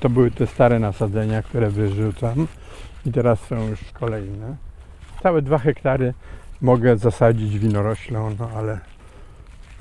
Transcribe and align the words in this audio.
To 0.00 0.10
były 0.10 0.30
te 0.30 0.46
stare 0.46 0.78
nasadzenia, 0.78 1.42
które 1.42 1.70
wyrzucam 1.70 2.46
i 3.06 3.12
teraz 3.12 3.40
są 3.40 3.68
już 3.68 3.80
kolejne. 3.92 4.56
Całe 5.22 5.42
dwa 5.42 5.58
hektary 5.58 6.14
mogę 6.60 6.96
zasadzić 6.96 7.58
winoroślą, 7.58 8.36
no 8.38 8.50
ale 8.56 8.80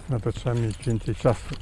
na 0.10 0.20
to 0.20 0.32
trzeba 0.32 0.56
mieć 0.56 0.78
więcej 0.78 1.16
czasu. 1.16 1.56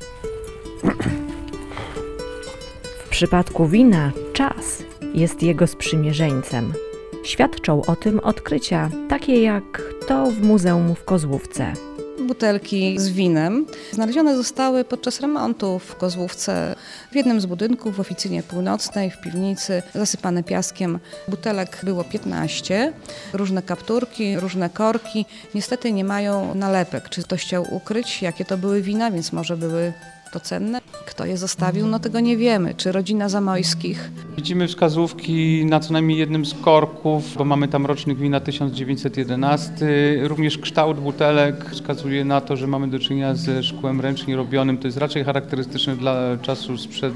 W 3.05 3.09
przypadku 3.09 3.67
wina 3.67 4.11
czas 4.33 4.83
jest 5.13 5.43
jego 5.43 5.67
sprzymierzeńcem. 5.67 6.73
Świadczą 7.23 7.81
o 7.85 7.95
tym 7.95 8.19
odkrycia, 8.19 8.89
takie 9.09 9.41
jak 9.41 9.81
to 10.07 10.31
w 10.31 10.41
Muzeum 10.41 10.95
w 10.95 11.03
Kozłówce. 11.03 11.73
Butelki 12.19 12.99
z 12.99 13.09
winem 13.09 13.65
znalezione 13.91 14.35
zostały 14.37 14.85
podczas 14.85 15.21
remontu 15.21 15.79
w 15.79 15.95
Kozłówce 15.95 16.75
w 17.11 17.15
jednym 17.15 17.41
z 17.41 17.45
budynków 17.45 17.95
w 17.95 17.99
oficynie 17.99 18.43
północnej, 18.43 19.11
w 19.11 19.21
piwnicy, 19.21 19.83
zasypane 19.95 20.43
piaskiem. 20.43 20.99
Butelek 21.27 21.79
było 21.83 22.03
15, 22.03 22.93
różne 23.33 23.61
kapturki, 23.61 24.39
różne 24.39 24.69
korki. 24.69 25.25
Niestety 25.55 25.91
nie 25.91 26.03
mają 26.03 26.55
nalepek. 26.55 27.09
Czy 27.09 27.23
ktoś 27.23 27.41
chciał 27.41 27.75
ukryć, 27.75 28.21
jakie 28.21 28.45
to 28.45 28.57
były 28.57 28.81
wina, 28.81 29.11
więc 29.11 29.33
może 29.33 29.57
były 29.57 29.93
to 30.33 30.39
cenne. 30.39 30.81
Kto 31.05 31.25
je 31.25 31.37
zostawił, 31.37 31.87
no 31.87 31.99
tego 31.99 32.19
nie 32.19 32.37
wiemy. 32.37 32.73
Czy 32.75 32.91
rodzina 32.91 33.29
Zamojskich? 33.29 34.11
Widzimy 34.37 34.67
wskazówki 34.67 35.65
na 35.65 35.79
co 35.79 35.93
najmniej 35.93 36.17
jednym 36.17 36.45
z 36.45 36.53
korków, 36.53 37.37
bo 37.37 37.45
mamy 37.45 37.67
tam 37.67 37.85
rocznik 37.85 38.17
wina 38.19 38.39
1911. 38.39 39.73
Również 40.23 40.57
kształt 40.57 40.99
butelek 40.99 41.65
wskazuje 41.71 42.25
na 42.25 42.41
to, 42.41 42.55
że 42.55 42.67
mamy 42.67 42.87
do 42.87 42.99
czynienia 42.99 43.35
ze 43.35 43.63
szkłem 43.63 44.01
ręcznie 44.01 44.35
robionym. 44.35 44.77
To 44.77 44.87
jest 44.87 44.97
raczej 44.97 45.23
charakterystyczne 45.23 45.95
dla 45.95 46.37
czasu 46.41 46.77
sprzed 46.77 47.13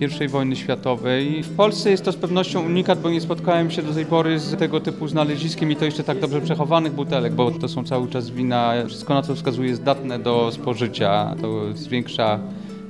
I 0.00 0.28
wojny 0.28 0.56
światowej. 0.56 1.42
W 1.42 1.56
Polsce 1.56 1.90
jest 1.90 2.04
to 2.04 2.12
z 2.12 2.16
pewnością 2.16 2.66
unikat, 2.66 3.00
bo 3.00 3.10
nie 3.10 3.20
spotkałem 3.20 3.70
się 3.70 3.82
do 3.82 3.94
tej 3.94 4.06
pory 4.06 4.38
z 4.38 4.58
tego 4.58 4.80
typu 4.80 5.08
znaleziskiem 5.08 5.72
i 5.72 5.76
to 5.76 5.84
jeszcze 5.84 6.04
tak 6.04 6.18
dobrze 6.18 6.40
przechowanych 6.40 6.92
butelek, 6.92 7.32
bo 7.32 7.50
to 7.50 7.68
są 7.68 7.84
cały 7.84 8.08
czas 8.08 8.30
wina, 8.30 8.72
wszystko 8.86 9.14
na 9.14 9.22
co 9.22 9.34
wskazuje 9.34 9.68
jest 9.68 9.82
datne 9.82 10.18
do 10.18 10.52
spożycia, 10.52 11.34
to 11.40 11.72
zwiększa 11.74 12.38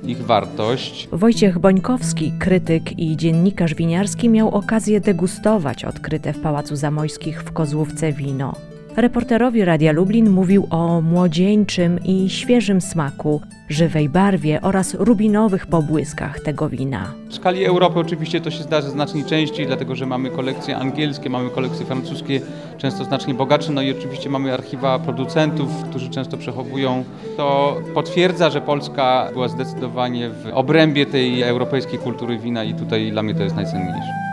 ich 0.04 0.24
wartość. 0.24 1.08
Wojciech 1.12 1.58
Bońkowski, 1.58 2.32
krytyk 2.38 2.98
i 2.98 3.16
dziennikarz 3.16 3.74
winiarski, 3.74 4.28
miał 4.28 4.48
okazję 4.48 5.00
degustować 5.00 5.84
odkryte 5.84 6.32
w 6.32 6.40
Pałacu 6.40 6.76
Zamojskich 6.76 7.42
w 7.42 7.52
Kozłówce 7.52 8.12
wino. 8.12 8.69
Reporterowi 8.96 9.64
Radia 9.64 9.92
Lublin 9.92 10.30
mówił 10.30 10.66
o 10.70 11.00
młodzieńczym 11.00 11.98
i 12.04 12.30
świeżym 12.30 12.80
smaku, 12.80 13.40
żywej 13.68 14.08
barwie 14.08 14.60
oraz 14.60 14.94
rubinowych 14.94 15.66
pobłyskach 15.66 16.40
tego 16.40 16.68
wina. 16.68 17.12
W 17.28 17.34
skali 17.34 17.64
Europy 17.64 17.98
oczywiście 17.98 18.40
to 18.40 18.50
się 18.50 18.62
zdarza 18.62 18.90
znacznie 18.90 19.24
częściej, 19.24 19.66
dlatego 19.66 19.94
że 19.94 20.06
mamy 20.06 20.30
kolekcje 20.30 20.76
angielskie, 20.76 21.30
mamy 21.30 21.50
kolekcje 21.50 21.86
francuskie, 21.86 22.40
często 22.78 23.04
znacznie 23.04 23.34
bogatsze, 23.34 23.72
no 23.72 23.82
i 23.82 23.90
oczywiście 23.90 24.30
mamy 24.30 24.54
archiwa 24.54 24.98
producentów, 24.98 25.84
którzy 25.90 26.10
często 26.10 26.36
przechowują. 26.36 27.04
To 27.36 27.76
potwierdza, 27.94 28.50
że 28.50 28.60
Polska 28.60 29.28
była 29.32 29.48
zdecydowanie 29.48 30.30
w 30.30 30.46
obrębie 30.52 31.06
tej 31.06 31.42
europejskiej 31.42 31.98
kultury 31.98 32.38
wina 32.38 32.64
i 32.64 32.74
tutaj 32.74 33.10
dla 33.10 33.22
mnie 33.22 33.34
to 33.34 33.42
jest 33.42 33.56
najcenniejsze 33.56 34.29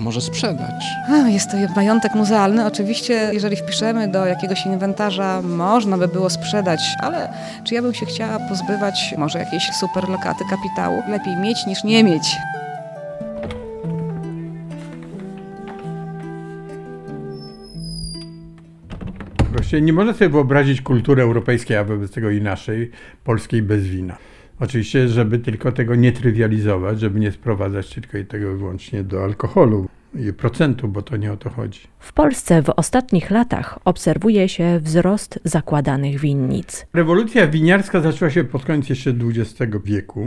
a 0.00 0.02
może 0.02 0.20
sprzedać. 0.20 0.84
A, 1.08 1.28
jest 1.28 1.50
to 1.50 1.56
majątek 1.76 2.14
muzealny. 2.14 2.66
Oczywiście, 2.66 3.30
jeżeli 3.32 3.56
wpiszemy 3.56 4.08
do 4.08 4.26
jakiegoś 4.26 4.66
inwentarza, 4.66 5.42
można 5.42 5.98
by 5.98 6.08
było 6.08 6.30
sprzedać, 6.30 6.80
ale 7.00 7.32
czy 7.64 7.74
ja 7.74 7.82
bym 7.82 7.94
się 7.94 8.06
chciała 8.06 8.38
pozbywać 8.48 9.14
może 9.18 9.38
jakiejś 9.38 9.70
superlokaty 9.80 10.44
kapitału? 10.50 11.02
Lepiej 11.08 11.36
mieć 11.36 11.66
niż 11.66 11.84
nie 11.84 12.04
mieć. 12.04 12.36
Właściwie 19.52 19.82
nie 19.82 19.92
można 19.92 20.12
sobie 20.12 20.28
wyobrazić 20.28 20.82
kultury 20.82 21.22
europejskiej, 21.22 21.76
a 21.76 21.84
wobec 21.84 22.10
tego 22.10 22.30
i 22.30 22.40
naszej, 22.40 22.90
polskiej 23.24 23.62
bez 23.62 23.86
wina. 23.86 24.29
Oczywiście, 24.60 25.08
żeby 25.08 25.38
tylko 25.38 25.72
tego 25.72 25.94
nie 25.94 26.12
trywializować, 26.12 27.00
żeby 27.00 27.20
nie 27.20 27.32
sprowadzać 27.32 27.94
tylko 27.94 28.18
i 28.18 28.24
tego 28.24 28.56
wyłącznie 28.56 29.04
do 29.04 29.24
alkoholu 29.24 29.88
i 30.14 30.32
procentu, 30.32 30.88
bo 30.88 31.02
to 31.02 31.16
nie 31.16 31.32
o 31.32 31.36
to 31.36 31.50
chodzi. 31.50 31.80
W 31.98 32.12
Polsce 32.12 32.62
w 32.62 32.68
ostatnich 32.68 33.30
latach 33.30 33.78
obserwuje 33.84 34.48
się 34.48 34.80
wzrost 34.82 35.40
zakładanych 35.44 36.20
winnic. 36.20 36.86
Rewolucja 36.92 37.46
winiarska 37.46 38.00
zaczęła 38.00 38.30
się 38.30 38.44
pod 38.44 38.64
koniec 38.64 38.88
jeszcze 38.88 39.10
XX 39.10 39.72
wieku. 39.84 40.26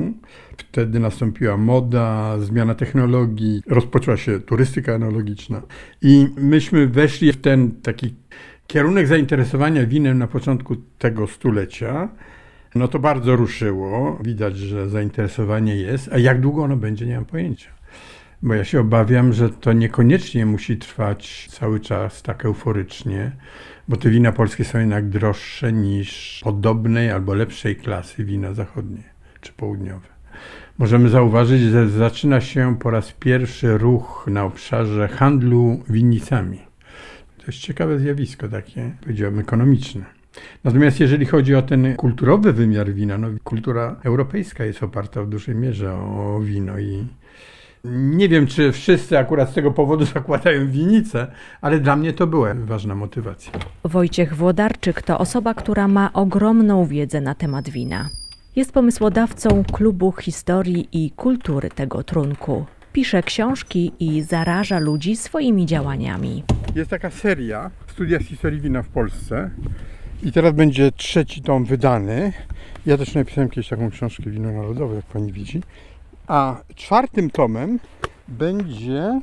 Wtedy 0.57 0.99
nastąpiła 0.99 1.57
moda, 1.57 2.37
zmiana 2.39 2.75
technologii, 2.75 3.61
rozpoczęła 3.67 4.17
się 4.17 4.39
turystyka 4.39 4.95
analogiczna 4.95 5.61
i 6.01 6.27
myśmy 6.37 6.87
weszli 6.87 7.33
w 7.33 7.41
ten 7.41 7.71
taki 7.71 8.13
kierunek 8.67 9.07
zainteresowania 9.07 9.85
winem 9.85 10.17
na 10.17 10.27
początku 10.27 10.75
tego 10.75 11.27
stulecia. 11.27 12.09
No 12.75 12.87
to 12.87 12.99
bardzo 12.99 13.35
ruszyło. 13.35 14.19
Widać, 14.23 14.57
że 14.57 14.89
zainteresowanie 14.89 15.75
jest, 15.75 16.13
a 16.13 16.17
jak 16.17 16.41
długo 16.41 16.63
ono 16.63 16.77
będzie, 16.77 17.05
nie 17.05 17.15
mam 17.15 17.25
pojęcia. 17.25 17.69
Bo 18.43 18.53
ja 18.53 18.63
się 18.63 18.79
obawiam, 18.79 19.33
że 19.33 19.49
to 19.49 19.73
niekoniecznie 19.73 20.45
musi 20.45 20.77
trwać 20.77 21.47
cały 21.51 21.79
czas 21.79 22.21
tak 22.21 22.45
euforycznie, 22.45 23.31
bo 23.87 23.97
te 23.97 24.09
wina 24.09 24.31
polskie 24.31 24.65
są 24.65 24.79
jednak 24.79 25.09
droższe 25.09 25.73
niż 25.73 26.39
podobnej 26.43 27.11
albo 27.11 27.33
lepszej 27.33 27.75
klasy 27.75 28.25
wina 28.25 28.53
zachodnie 28.53 29.03
czy 29.41 29.53
południowe. 29.53 30.07
Możemy 30.77 31.09
zauważyć, 31.09 31.61
że 31.61 31.89
zaczyna 31.89 32.41
się 32.41 32.75
po 32.79 32.89
raz 32.89 33.11
pierwszy 33.11 33.77
ruch 33.77 34.25
na 34.31 34.43
obszarze 34.43 35.07
handlu 35.07 35.83
winnicami. 35.89 36.59
To 37.37 37.43
jest 37.47 37.59
ciekawe 37.59 37.99
zjawisko 37.99 38.47
takie, 38.47 38.91
powiedziałbym, 39.01 39.39
ekonomiczne. 39.39 40.22
Natomiast 40.63 40.99
jeżeli 40.99 41.25
chodzi 41.25 41.55
o 41.55 41.61
ten 41.61 41.95
kulturowy 41.95 42.53
wymiar 42.53 42.93
wina, 42.93 43.17
no 43.17 43.27
kultura 43.43 43.95
europejska 44.03 44.65
jest 44.65 44.83
oparta 44.83 45.23
w 45.23 45.29
dużej 45.29 45.55
mierze 45.55 45.93
o 45.93 46.39
wino 46.43 46.79
i 46.79 47.07
nie 47.91 48.29
wiem, 48.29 48.47
czy 48.47 48.71
wszyscy 48.71 49.17
akurat 49.17 49.49
z 49.49 49.53
tego 49.53 49.71
powodu 49.71 50.05
zakładają 50.15 50.67
winnicę, 50.67 51.27
ale 51.61 51.79
dla 51.79 51.95
mnie 51.95 52.13
to 52.13 52.27
była 52.27 52.53
ważna 52.53 52.95
motywacja. 52.95 53.51
Wojciech 53.83 54.35
Włodarczyk 54.35 55.01
to 55.01 55.19
osoba, 55.19 55.53
która 55.53 55.87
ma 55.87 56.13
ogromną 56.13 56.85
wiedzę 56.85 57.21
na 57.21 57.35
temat 57.35 57.69
wina. 57.69 58.09
Jest 58.55 58.71
pomysłodawcą 58.71 59.63
klubu 59.63 60.11
historii 60.11 60.87
i 60.91 61.11
kultury 61.11 61.69
tego 61.69 62.03
trunku. 62.03 62.65
Pisze 62.93 63.23
książki 63.23 63.91
i 63.99 64.21
zaraża 64.21 64.79
ludzi 64.79 65.15
swoimi 65.15 65.65
działaniami. 65.65 66.43
Jest 66.75 66.89
taka 66.89 67.09
seria 67.09 67.71
Studia 67.87 68.19
z 68.19 68.23
historii 68.23 68.61
wina 68.61 68.83
w 68.83 68.87
Polsce 68.87 69.49
i 70.23 70.31
teraz 70.31 70.53
będzie 70.53 70.91
trzeci 70.91 71.41
tom 71.41 71.65
wydany. 71.65 72.33
Ja 72.85 72.97
też 72.97 73.15
napisałem 73.15 73.49
kiedyś 73.49 73.69
taką 73.69 73.89
książkę 73.89 74.29
Wino 74.29 74.51
Narodowe, 74.51 74.95
jak 74.95 75.05
pani 75.05 75.31
widzi. 75.31 75.61
A 76.27 76.61
czwartym 76.75 77.29
tomem 77.29 77.79
będzie 78.27 79.21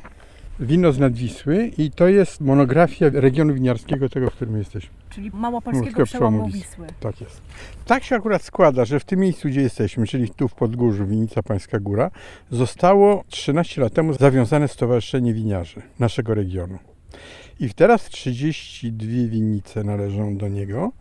Wino 0.60 0.92
z 0.92 0.98
Nadwisły 0.98 1.70
i 1.78 1.90
to 1.90 2.08
jest 2.08 2.40
monografia 2.40 3.06
regionu 3.12 3.54
winiarskiego, 3.54 4.08
tego, 4.08 4.30
w 4.30 4.34
którym 4.34 4.58
jesteśmy. 4.58 4.90
Czyli 5.10 5.30
małopolskiego 5.34 6.04
przełomu 6.04 6.46
Wisły. 6.46 6.86
Tak 7.00 7.20
jest. 7.20 7.42
Tak 7.84 8.04
się 8.04 8.16
akurat 8.16 8.42
składa, 8.42 8.84
że 8.84 9.00
w 9.00 9.04
tym 9.04 9.20
miejscu, 9.20 9.48
gdzie 9.48 9.60
jesteśmy, 9.60 10.06
czyli 10.06 10.30
tu 10.30 10.48
w 10.48 10.54
Podgórzu, 10.54 11.06
Winica 11.06 11.42
Pańska 11.42 11.80
Góra, 11.80 12.10
zostało 12.50 13.24
13 13.28 13.80
lat 13.80 13.92
temu 13.92 14.12
zawiązane 14.12 14.68
Stowarzyszenie 14.68 15.34
Winiarzy 15.34 15.82
naszego 15.98 16.34
regionu. 16.34 16.78
I 17.60 17.74
teraz 17.74 18.04
32 18.04 19.08
winnice 19.08 19.84
należą 19.84 20.36
do 20.36 20.48
niego. 20.48 20.92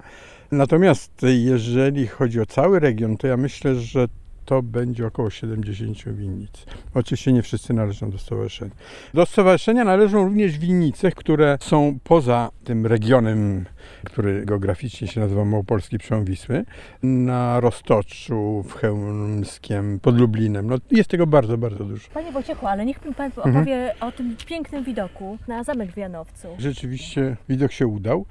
Natomiast 0.52 1.12
jeżeli 1.24 2.08
chodzi 2.08 2.42
o 2.42 2.46
cały 2.46 2.80
region, 2.80 3.18
to 3.18 3.28
ja 3.28 3.38
myślę, 3.38 3.76
że 3.76 4.08
to 4.50 4.64
będzie 4.64 5.08
około 5.08 5.30
70 5.30 6.16
winnic. 6.16 6.66
Oczywiście 6.94 7.34
nie 7.34 7.42
wszyscy 7.42 7.74
należą 7.74 8.12
do 8.12 8.18
stowarzyszenia. 8.18 8.72
Do 9.14 9.26
stowarzyszenia 9.26 9.84
należą 9.84 10.24
również 10.24 10.58
winnice, 10.58 11.12
które 11.12 11.58
są 11.62 12.00
poza 12.04 12.52
tym 12.64 12.86
regionem, 12.86 13.66
który 14.04 14.46
geograficznie 14.46 15.08
się 15.08 15.20
nazywa 15.20 15.46
Małopolski 15.46 15.98
Przełom 15.98 16.26
Wisły, 16.26 16.66
na 17.04 17.60
Roztoczu, 17.60 18.64
w 18.68 18.74
Chełmskiem, 18.74 20.00
pod 20.00 20.20
Lublinem. 20.20 20.68
No, 20.68 20.76
jest 20.92 21.10
tego 21.10 21.28
bardzo, 21.28 21.58
bardzo 21.58 21.84
dużo. 21.84 22.08
Panie 22.14 22.32
Wojciechu, 22.32 22.68
ale 22.68 22.86
niech 22.86 23.06
mi 23.06 23.14
Pan 23.14 23.26
mhm. 23.26 23.56
opowie 23.56 23.92
mhm. 23.92 24.10
o 24.10 24.12
tym 24.12 24.36
pięknym 24.46 24.84
widoku 24.84 25.38
na 25.48 25.64
Zamek 25.64 25.92
w 25.92 25.98
Janowcu. 25.98 26.48
Rzeczywiście 26.58 27.38
widok 27.50 27.72
się 27.72 27.88
udał 27.88 28.26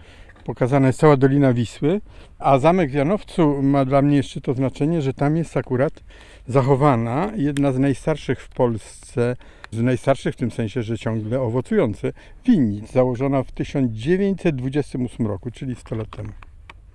pokazana 0.44 0.86
jest 0.86 0.98
cała 0.98 1.16
Dolina 1.16 1.52
Wisły, 1.52 2.00
a 2.38 2.58
Zamek 2.58 2.90
w 2.90 2.94
Janowcu 2.94 3.62
ma 3.62 3.84
dla 3.84 4.02
mnie 4.02 4.16
jeszcze 4.16 4.40
to 4.40 4.54
znaczenie, 4.54 5.02
że 5.02 5.14
tam 5.14 5.36
jest 5.36 5.56
akurat 5.56 5.92
zachowana 6.48 7.32
jedna 7.36 7.72
z 7.72 7.78
najstarszych 7.78 8.40
w 8.40 8.48
Polsce, 8.48 9.36
z 9.70 9.82
najstarszych 9.82 10.34
w 10.34 10.36
tym 10.36 10.50
sensie, 10.50 10.82
że 10.82 10.98
ciągle 10.98 11.40
owocujące, 11.40 12.12
winnic, 12.46 12.92
założona 12.92 13.42
w 13.42 13.52
1928 13.52 15.26
roku, 15.26 15.50
czyli 15.50 15.74
100 15.74 15.94
lat 15.94 16.10
temu. 16.10 16.30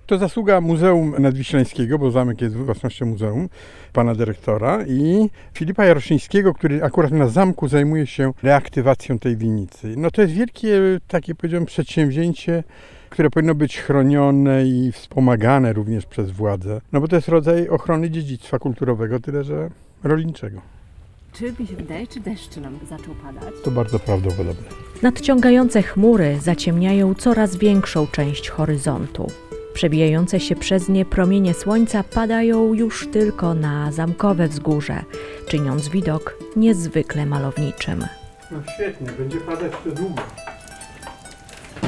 To 0.06 0.18
zasługa 0.18 0.60
Muzeum 0.60 1.14
Nadwiślańskiego, 1.18 1.98
bo 1.98 2.10
zamek 2.10 2.40
jest 2.40 2.56
własnością 2.56 3.06
muzeum, 3.06 3.48
pana 3.92 4.14
dyrektora 4.14 4.84
i 4.86 5.30
Filipa 5.54 5.84
Jaroszyńskiego, 5.84 6.54
który 6.54 6.82
akurat 6.82 7.10
na 7.12 7.28
zamku 7.28 7.68
zajmuje 7.68 8.06
się 8.06 8.32
reaktywacją 8.42 9.18
tej 9.18 9.36
winnicy. 9.36 9.94
No 9.96 10.10
to 10.10 10.22
jest 10.22 10.34
wielkie, 10.34 10.80
takie 11.08 11.34
powiedziałem, 11.34 11.66
przedsięwzięcie, 11.66 12.64
które 13.14 13.30
powinno 13.30 13.54
być 13.54 13.78
chronione 13.78 14.66
i 14.66 14.92
wspomagane 14.92 15.72
również 15.72 16.06
przez 16.06 16.30
władze, 16.30 16.80
no 16.92 17.00
bo 17.00 17.08
to 17.08 17.16
jest 17.16 17.28
rodzaj 17.28 17.68
ochrony 17.68 18.10
dziedzictwa 18.10 18.58
kulturowego, 18.58 19.20
tyle 19.20 19.44
że 19.44 19.70
rolniczego. 20.04 20.60
Czy 21.32 21.54
mi 21.60 21.66
się 21.66 21.76
wydaje, 21.76 22.06
czy 22.06 22.20
deszcz 22.20 22.56
nam 22.56 22.78
zaczął 22.88 23.14
padać? 23.14 23.54
To 23.64 23.70
bardzo 23.70 23.98
prawdopodobne. 23.98 24.68
Nadciągające 25.02 25.82
chmury 25.82 26.38
zaciemniają 26.40 27.14
coraz 27.14 27.56
większą 27.56 28.06
część 28.06 28.48
horyzontu. 28.50 29.30
Przebijające 29.74 30.40
się 30.40 30.56
przez 30.56 30.88
nie 30.88 31.04
promienie 31.04 31.54
słońca 31.54 32.04
padają 32.04 32.74
już 32.74 33.08
tylko 33.08 33.54
na 33.54 33.92
zamkowe 33.92 34.48
wzgórze, 34.48 35.04
czyniąc 35.48 35.88
widok 35.88 36.38
niezwykle 36.56 37.26
malowniczym. 37.26 38.04
No 38.50 38.58
świetnie, 38.74 39.06
będzie 39.18 39.40
padać 39.40 39.72
to 39.84 39.90
długo. 39.90 40.22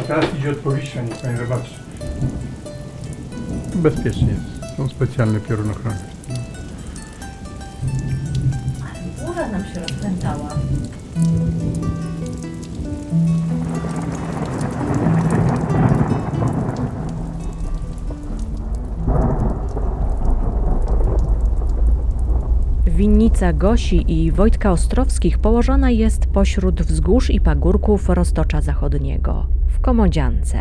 Teraz 0.08 0.24
idzie 0.38 0.50
odpowiedź, 0.50 0.94
niech 0.94 1.20
pani 1.20 1.36
zobaczy. 1.36 1.74
Bezpiecznie 3.74 4.28
jest. 4.28 4.76
Są 4.76 4.88
specjalne 4.88 5.40
piorunochrony. 5.40 5.98
Burza 9.26 9.48
nam 9.48 9.64
się 9.64 9.80
rozpętała. 9.80 10.48
Winnica 22.86 23.52
Gosi 23.52 24.24
i 24.24 24.32
Wojtka 24.32 24.70
Ostrowskich 24.72 25.38
położona 25.38 25.90
jest 25.90 26.26
pośród 26.26 26.82
wzgórz 26.82 27.30
i 27.30 27.40
pagórków 27.40 28.08
Roztocza 28.08 28.60
Zachodniego, 28.60 29.46
w 29.76 29.80
Komodziance. 29.80 30.58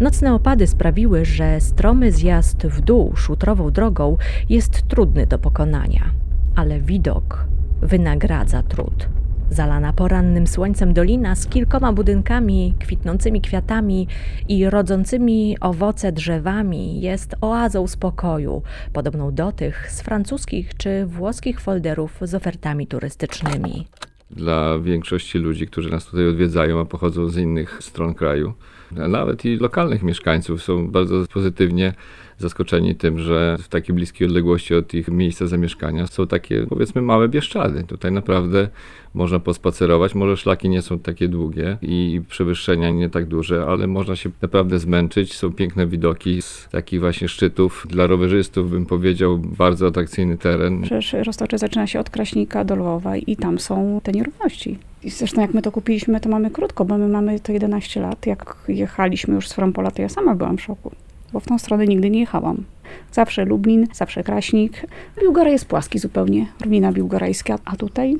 Nocne 0.00 0.34
opady 0.34 0.66
sprawiły, 0.66 1.24
że 1.24 1.60
stromy 1.60 2.12
zjazd 2.12 2.66
w 2.66 2.80
dół 2.80 3.16
szutrową 3.16 3.70
drogą 3.70 4.16
jest 4.48 4.82
trudny 4.88 5.26
do 5.26 5.38
pokonania, 5.38 6.10
ale 6.56 6.80
widok 6.80 7.46
wynagradza 7.82 8.62
trud. 8.62 9.08
Zalana 9.50 9.92
porannym 9.92 10.46
słońcem 10.46 10.94
dolina 10.94 11.34
z 11.34 11.46
kilkoma 11.46 11.92
budynkami, 11.92 12.74
kwitnącymi 12.78 13.40
kwiatami 13.40 14.08
i 14.48 14.70
rodzącymi 14.70 15.56
owoce 15.60 16.12
drzewami 16.12 17.00
jest 17.00 17.34
oazą 17.40 17.86
spokoju, 17.86 18.62
podobną 18.92 19.34
do 19.34 19.52
tych 19.52 19.90
z 19.92 20.02
francuskich 20.02 20.76
czy 20.76 21.06
włoskich 21.06 21.60
folderów 21.60 22.18
z 22.22 22.34
ofertami 22.34 22.86
turystycznymi. 22.86 23.86
Dla 24.32 24.78
większości 24.78 25.38
ludzi, 25.38 25.66
którzy 25.66 25.90
nas 25.90 26.06
tutaj 26.06 26.28
odwiedzają, 26.28 26.80
a 26.80 26.84
pochodzą 26.84 27.28
z 27.28 27.36
innych 27.36 27.78
stron 27.80 28.14
kraju, 28.14 28.52
nawet 28.90 29.44
i 29.44 29.56
lokalnych 29.56 30.02
mieszkańców 30.02 30.62
są 30.62 30.90
bardzo 30.90 31.24
pozytywnie 31.32 31.94
zaskoczeni 32.42 32.94
tym, 32.94 33.18
że 33.18 33.56
w 33.60 33.68
takiej 33.68 33.94
bliskiej 33.94 34.28
odległości 34.28 34.74
od 34.74 34.94
ich 34.94 35.08
miejsca 35.08 35.46
zamieszkania 35.46 36.06
są 36.06 36.26
takie, 36.26 36.66
powiedzmy, 36.68 37.02
małe 37.02 37.28
Bieszczady. 37.28 37.84
Tutaj 37.84 38.12
naprawdę 38.12 38.68
można 39.14 39.38
pospacerować, 39.38 40.14
może 40.14 40.36
szlaki 40.36 40.68
nie 40.68 40.82
są 40.82 40.98
takie 40.98 41.28
długie 41.28 41.78
i 41.82 42.20
przewyższenia 42.28 42.90
nie 42.90 43.10
tak 43.10 43.26
duże, 43.26 43.64
ale 43.68 43.86
można 43.86 44.16
się 44.16 44.30
naprawdę 44.42 44.78
zmęczyć. 44.78 45.34
Są 45.34 45.52
piękne 45.52 45.86
widoki 45.86 46.42
z 46.42 46.68
takich 46.70 47.00
właśnie 47.00 47.28
szczytów. 47.28 47.86
Dla 47.90 48.06
rowerzystów 48.06 48.70
bym 48.70 48.86
powiedział 48.86 49.38
bardzo 49.38 49.86
atrakcyjny 49.86 50.38
teren. 50.38 50.82
Przecież 50.82 51.12
Roztocze 51.12 51.58
zaczyna 51.58 51.86
się 51.86 52.00
od 52.00 52.10
Kraśnika 52.10 52.64
do 52.64 52.76
Lwowa 52.76 53.16
i 53.16 53.36
tam 53.36 53.58
są 53.58 54.00
te 54.02 54.12
nierówności. 54.12 54.78
I 55.02 55.10
zresztą 55.10 55.40
jak 55.40 55.54
my 55.54 55.62
to 55.62 55.72
kupiliśmy, 55.72 56.20
to 56.20 56.28
mamy 56.28 56.50
krótko, 56.50 56.84
bo 56.84 56.98
my 56.98 57.08
mamy 57.08 57.40
to 57.40 57.52
11 57.52 58.00
lat. 58.00 58.26
Jak 58.26 58.56
jechaliśmy 58.68 59.34
już 59.34 59.48
z 59.48 59.52
Frampola, 59.52 59.90
to 59.90 60.02
ja 60.02 60.08
sama 60.08 60.34
byłam 60.34 60.56
w 60.56 60.62
szoku 60.62 60.92
bo 61.32 61.40
w 61.40 61.46
tą 61.46 61.58
stronę 61.58 61.86
nigdy 61.86 62.10
nie 62.10 62.20
jechałam. 62.20 62.64
Zawsze 63.12 63.44
Lublin, 63.44 63.86
zawsze 63.92 64.24
Kraśnik. 64.24 64.86
Biłgora 65.20 65.50
jest 65.50 65.66
płaski 65.66 65.98
zupełnie, 65.98 66.46
rówina 66.64 66.92
biłgorajska, 66.92 67.58
a 67.64 67.76
tutaj 67.76 68.16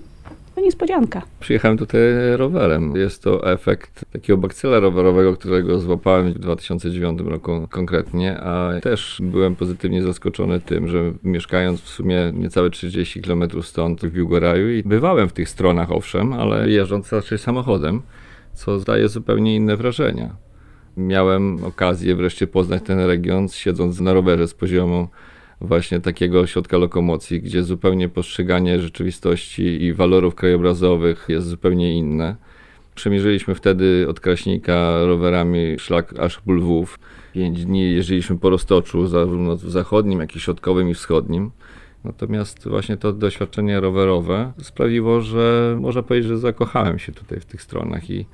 to 0.55 0.61
niespodzianka. 0.61 1.23
Przyjechałem 1.41 1.79
tutaj 1.79 2.01
rowerem. 2.37 2.97
Jest 2.97 3.23
to 3.23 3.53
efekt 3.53 4.05
takiego 4.13 4.37
bakcyla 4.37 4.81
rowerowego, 4.81 5.37
którego 5.37 5.79
złapałem 5.79 6.33
w 6.33 6.39
2009 6.39 7.21
roku 7.21 7.69
konkretnie, 7.71 8.41
a 8.41 8.81
też 8.81 9.21
byłem 9.25 9.57
pozytywnie 9.57 10.03
zaskoczony 10.03 10.61
tym, 10.61 10.89
że 10.89 11.13
mieszkając 11.25 11.81
w 11.81 11.89
sumie 11.89 12.33
niecałe 12.35 12.71
30 12.71 13.23
km 13.23 13.43
stąd 13.63 14.01
w 14.01 14.13
Biłgoraju 14.13 14.71
i 14.71 14.83
bywałem 14.83 15.29
w 15.29 15.33
tych 15.33 15.49
stronach 15.49 15.93
owszem, 15.93 16.33
ale 16.33 16.69
jeżdżąc 16.71 17.13
raczej 17.13 17.39
samochodem, 17.39 18.03
co 18.55 18.79
daje 18.79 19.09
zupełnie 19.09 19.57
inne 19.57 19.77
wrażenia. 19.77 20.37
Miałem 20.97 21.65
okazję 21.65 22.17
wreszcie 22.17 22.47
poznać 22.47 22.83
ten 22.83 22.99
region, 22.99 23.49
siedząc 23.49 24.01
na 24.01 24.13
rowerze 24.13 24.49
z 24.49 24.55
poziomu 24.55 25.09
właśnie 25.61 26.01
takiego 26.01 26.41
ośrodka 26.41 26.79
lokomocji, 26.79 27.41
gdzie 27.41 27.63
zupełnie 27.63 28.09
postrzeganie 28.09 28.81
rzeczywistości 28.81 29.63
i 29.63 29.93
walorów 29.93 30.35
krajobrazowych 30.35 31.27
jest 31.29 31.47
zupełnie 31.47 31.99
inne. 31.99 32.37
Przemierzyliśmy 32.95 33.55
wtedy 33.55 34.07
od 34.09 34.21
Kraśnika 34.21 35.07
rowerami 35.07 35.79
szlak 35.79 36.19
aż 36.19 36.41
Lwów. 36.47 36.99
Pięć 37.33 37.65
dni 37.65 37.93
jeździliśmy 37.93 38.39
po 38.39 38.51
Roztoczu, 38.51 39.07
zarówno 39.07 39.57
zachodnim, 39.57 40.21
jak 40.21 40.37
i 40.37 40.41
środkowym 40.41 40.89
i 40.89 40.95
wschodnim. 40.95 41.51
Natomiast 42.05 42.69
właśnie 42.69 42.97
to 42.97 43.13
doświadczenie 43.13 43.81
rowerowe 43.81 44.53
sprawiło, 44.63 45.21
że 45.21 45.77
można 45.81 46.03
powiedzieć, 46.03 46.29
że 46.29 46.39
zakochałem 46.39 46.99
się 46.99 47.13
tutaj 47.13 47.41
w 47.41 47.45
tych 47.45 47.63
stronach 47.63 48.11
i 48.11 48.27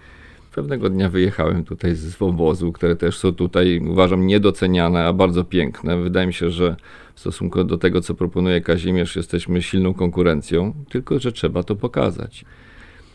Pewnego 0.58 0.90
dnia 0.90 1.08
wyjechałem 1.08 1.64
tutaj 1.64 1.94
z 1.94 2.22
obozu, 2.22 2.72
które 2.72 2.96
też 2.96 3.18
są 3.18 3.32
tutaj, 3.32 3.80
uważam, 3.88 4.26
niedoceniane, 4.26 5.04
a 5.04 5.12
bardzo 5.12 5.44
piękne. 5.44 6.02
Wydaje 6.02 6.26
mi 6.26 6.34
się, 6.34 6.50
że 6.50 6.76
w 7.14 7.20
stosunku 7.20 7.64
do 7.64 7.78
tego, 7.78 8.00
co 8.00 8.14
proponuje 8.14 8.60
Kazimierz, 8.60 9.16
jesteśmy 9.16 9.62
silną 9.62 9.94
konkurencją, 9.94 10.74
tylko 10.88 11.18
że 11.18 11.32
trzeba 11.32 11.62
to 11.62 11.76
pokazać. 11.76 12.44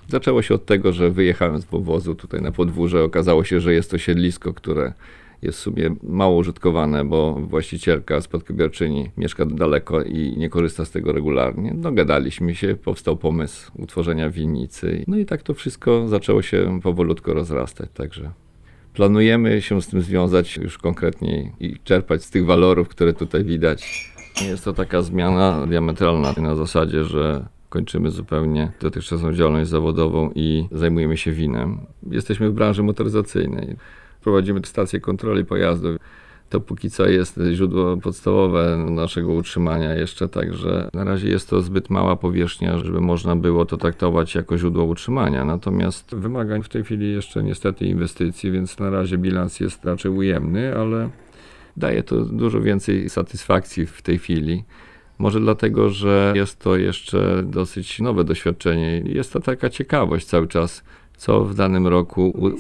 Zaczęło 0.07 0.42
się 0.42 0.56
od 0.56 0.66
tego, 0.66 0.94
że 0.94 1.12
wyjechałem 1.12 1.62
z 1.62 1.68
obozu 1.72 2.16
tutaj 2.16 2.42
na 2.42 2.51
podwórze. 2.51 3.04
Okazało 3.04 3.44
się, 3.44 3.60
że 3.60 3.74
jest 3.74 3.92
to 3.92 3.98
siedlisko, 3.98 4.54
które 4.54 4.94
jest 5.44 5.60
w 5.60 5.62
sumie 5.62 5.95
mało 6.04 6.38
użytkowane, 6.38 7.06
bo 7.06 7.34
właścicielka, 7.34 8.22
spadkobierczyni 8.22 9.10
mieszka 9.18 9.45
daleko 9.45 10.04
i 10.04 10.38
nie 10.38 10.50
korzysta 10.50 10.86
z 10.86 10.92
tego 10.92 11.13
regularnie. 11.13 11.74
Dogadaliśmy 11.75 12.56
się, 12.56 12.75
powstał 12.75 13.18
pomysł 13.18 13.72
utworzenia 13.78 14.30
winnicy. 14.30 15.04
No 15.07 15.18
i 15.18 15.25
tak 15.25 15.44
to 15.44 15.54
wszystko 15.54 16.07
zaczęło 16.07 16.42
się 16.42 16.80
powolutku 16.83 17.33
rozrastać, 17.33 17.90
także 17.94 18.31
planujemy 18.94 19.62
się 19.62 19.81
z 19.81 19.88
tym 19.88 20.02
związać 20.02 20.57
już 20.57 20.78
konkretniej 20.78 21.52
i 21.59 21.76
czerpać 21.83 22.23
z 22.23 22.30
tych 22.30 22.45
walorów, 22.45 22.88
które 22.88 23.14
tutaj 23.14 23.44
widać. 23.44 24.14
Jest 24.50 24.66
to 24.66 24.73
taka 24.73 25.02
zmiana 25.02 25.68
diametralna 25.68 26.33
na 26.38 26.56
zasadzie, 26.56 27.04
że 27.04 27.45
kończymy 27.69 28.12
zupełnie 28.12 28.71
dotychczasową 28.81 29.33
działalność 29.33 29.69
zawodową 29.69 30.31
i 30.35 30.68
zajmujemy 30.71 31.18
się 31.18 31.31
winem. 31.31 31.80
Jesteśmy 32.12 32.50
w 32.50 32.54
branży 32.54 32.83
motoryzacyjnej 32.83 33.76
prowadzimy 34.23 34.61
stację 34.63 34.99
kontroli 34.99 35.45
pojazdów. 35.45 35.97
To 36.49 36.59
póki 36.59 36.89
co 36.89 37.07
jest 37.07 37.39
źródło 37.53 37.97
podstawowe 37.97 38.85
naszego 38.89 39.33
utrzymania 39.33 39.95
jeszcze, 39.95 40.30
także 40.30 40.89
na 40.94 41.03
razie 41.03 41.30
jest 41.30 41.49
to 41.49 41.61
zbyt 41.61 41.89
mała 41.89 42.15
powierzchnia, 42.15 42.77
żeby 42.77 43.01
można 43.01 43.35
było 43.35 43.65
to 43.65 43.77
traktować 43.77 44.35
jako 44.35 44.57
źródło 44.57 44.83
utrzymania. 44.83 45.45
Natomiast 45.45 46.15
wymagań 46.15 46.63
w 46.63 46.69
tej 46.69 46.83
chwili 46.83 47.13
jeszcze 47.13 47.44
niestety 47.44 47.85
inwestycji, 47.85 48.51
więc 48.51 48.80
na 48.80 48.89
razie 48.89 49.18
bilans 49.18 49.59
jest 49.59 49.85
raczej 49.85 50.11
ujemny, 50.11 50.77
ale 50.77 51.09
daje 51.77 52.03
to 52.03 52.25
dużo 52.25 52.61
więcej 52.61 53.09
satysfakcji 53.09 53.85
w 53.85 54.01
tej 54.01 54.19
chwili. 54.19 54.63
Może 55.18 55.39
dlatego, 55.39 55.89
że 55.89 56.33
jest 56.35 56.59
to 56.59 56.77
jeszcze 56.77 57.44
dosyć 57.44 57.99
nowe 57.99 58.23
doświadczenie. 58.23 59.03
Jest 59.06 59.33
to 59.33 59.39
taka 59.39 59.69
ciekawość 59.69 60.25
cały 60.25 60.47
czas 60.47 60.83
co 61.23 61.45
w 61.45 61.56
danym 61.56 61.87
roku 61.87 62.33
u, 62.35 62.51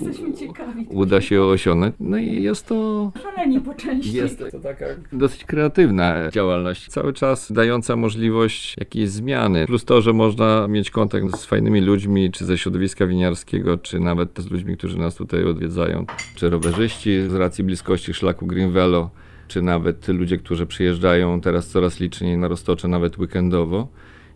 uda 0.99 1.21
się 1.21 1.43
osiągnąć. 1.43 1.95
No 1.99 2.17
i 2.17 2.43
jest 2.43 2.67
to... 2.67 3.11
Szaleni 3.23 3.61
po 3.61 3.73
części. 3.73 4.13
Jest 4.13 4.39
to 4.51 4.59
taka 4.59 4.85
dosyć 5.11 5.43
kreatywna 5.43 6.31
działalność, 6.31 6.87
cały 6.87 7.13
czas 7.13 7.51
dająca 7.51 7.95
możliwość 7.95 8.75
jakiejś 8.79 9.09
zmiany. 9.09 9.65
Plus 9.65 9.85
to, 9.85 10.01
że 10.01 10.13
można 10.13 10.67
mieć 10.67 10.91
kontakt 10.91 11.37
z 11.37 11.45
fajnymi 11.45 11.81
ludźmi, 11.81 12.31
czy 12.31 12.45
ze 12.45 12.57
środowiska 12.57 13.07
winiarskiego, 13.07 13.77
czy 13.77 13.99
nawet 13.99 14.39
z 14.39 14.51
ludźmi, 14.51 14.77
którzy 14.77 14.97
nas 14.97 15.15
tutaj 15.15 15.43
odwiedzają, 15.43 16.05
czy 16.35 16.49
rowerzyści 16.49 17.21
z 17.29 17.35
racji 17.35 17.63
bliskości 17.63 18.13
szlaku 18.13 18.45
Green 18.47 18.71
Velo, 18.71 19.09
czy 19.47 19.61
nawet 19.61 20.07
ludzie, 20.07 20.37
którzy 20.37 20.65
przyjeżdżają 20.65 21.41
teraz 21.41 21.67
coraz 21.67 21.99
liczniej 21.99 22.37
na 22.37 22.47
Roztocze, 22.47 22.87
nawet 22.87 23.17
weekendowo 23.17 23.87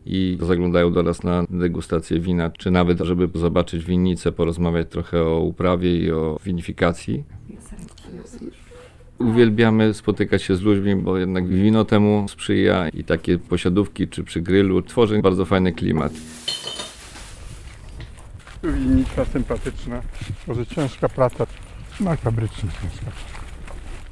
i 0.08 0.38
zaglądają 0.42 0.94
do 0.94 1.04
nas 1.04 1.24
na 1.24 1.44
degustację 1.50 2.20
wina, 2.20 2.50
czy 2.50 2.72
nawet, 2.72 3.00
żeby 3.00 3.40
zobaczyć 3.40 3.86
winnicę, 3.86 4.32
porozmawiać 4.32 4.88
trochę 4.90 5.24
o 5.24 5.40
uprawie 5.40 5.98
i 5.98 6.12
o 6.12 6.40
winifikacji. 6.46 7.24
Uwielbiamy 9.20 9.94
spotykać 9.94 10.44
się 10.44 10.56
z 10.56 10.62
ludźmi, 10.62 10.96
bo 10.96 11.18
jednak 11.18 11.48
wino 11.48 11.86
temu 11.86 12.26
sprzyja 12.30 12.90
i 12.90 13.04
takie 13.04 13.38
posiadówki 13.38 14.08
czy 14.08 14.24
przy 14.24 14.42
grillu 14.42 14.82
tworzy 14.82 15.22
bardzo 15.22 15.46
fajny 15.46 15.74
klimat. 15.74 16.12
Winnica 18.64 19.26
sympatyczna, 19.26 20.02
może 20.48 20.66
ciężka 20.66 21.10
praca, 21.10 21.48
smak 21.98 22.20
fabryczny 22.20 22.70
ciężka. 22.82 23.12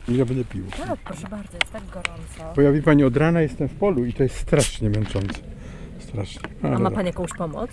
Ja 0.07 0.25
będę 0.25 0.45
pił. 0.45 0.63
Tak, 0.77 0.99
proszę 0.99 1.27
bardzo, 1.27 1.57
jest 1.57 1.71
tak 1.73 1.83
gorąco. 1.85 2.53
Bo 2.55 2.61
ja 2.61 2.81
pani, 2.81 3.03
od 3.03 3.17
rana 3.17 3.41
jestem 3.41 3.67
w 3.67 3.73
polu 3.73 4.05
i 4.05 4.13
to 4.13 4.23
jest 4.23 4.35
strasznie 4.35 4.89
męczące. 4.89 5.54
Strasznie. 6.15 6.49
A 6.75 6.79
ma 6.79 6.91
pan 6.91 7.05
jakąś 7.05 7.31
pomoc? 7.37 7.69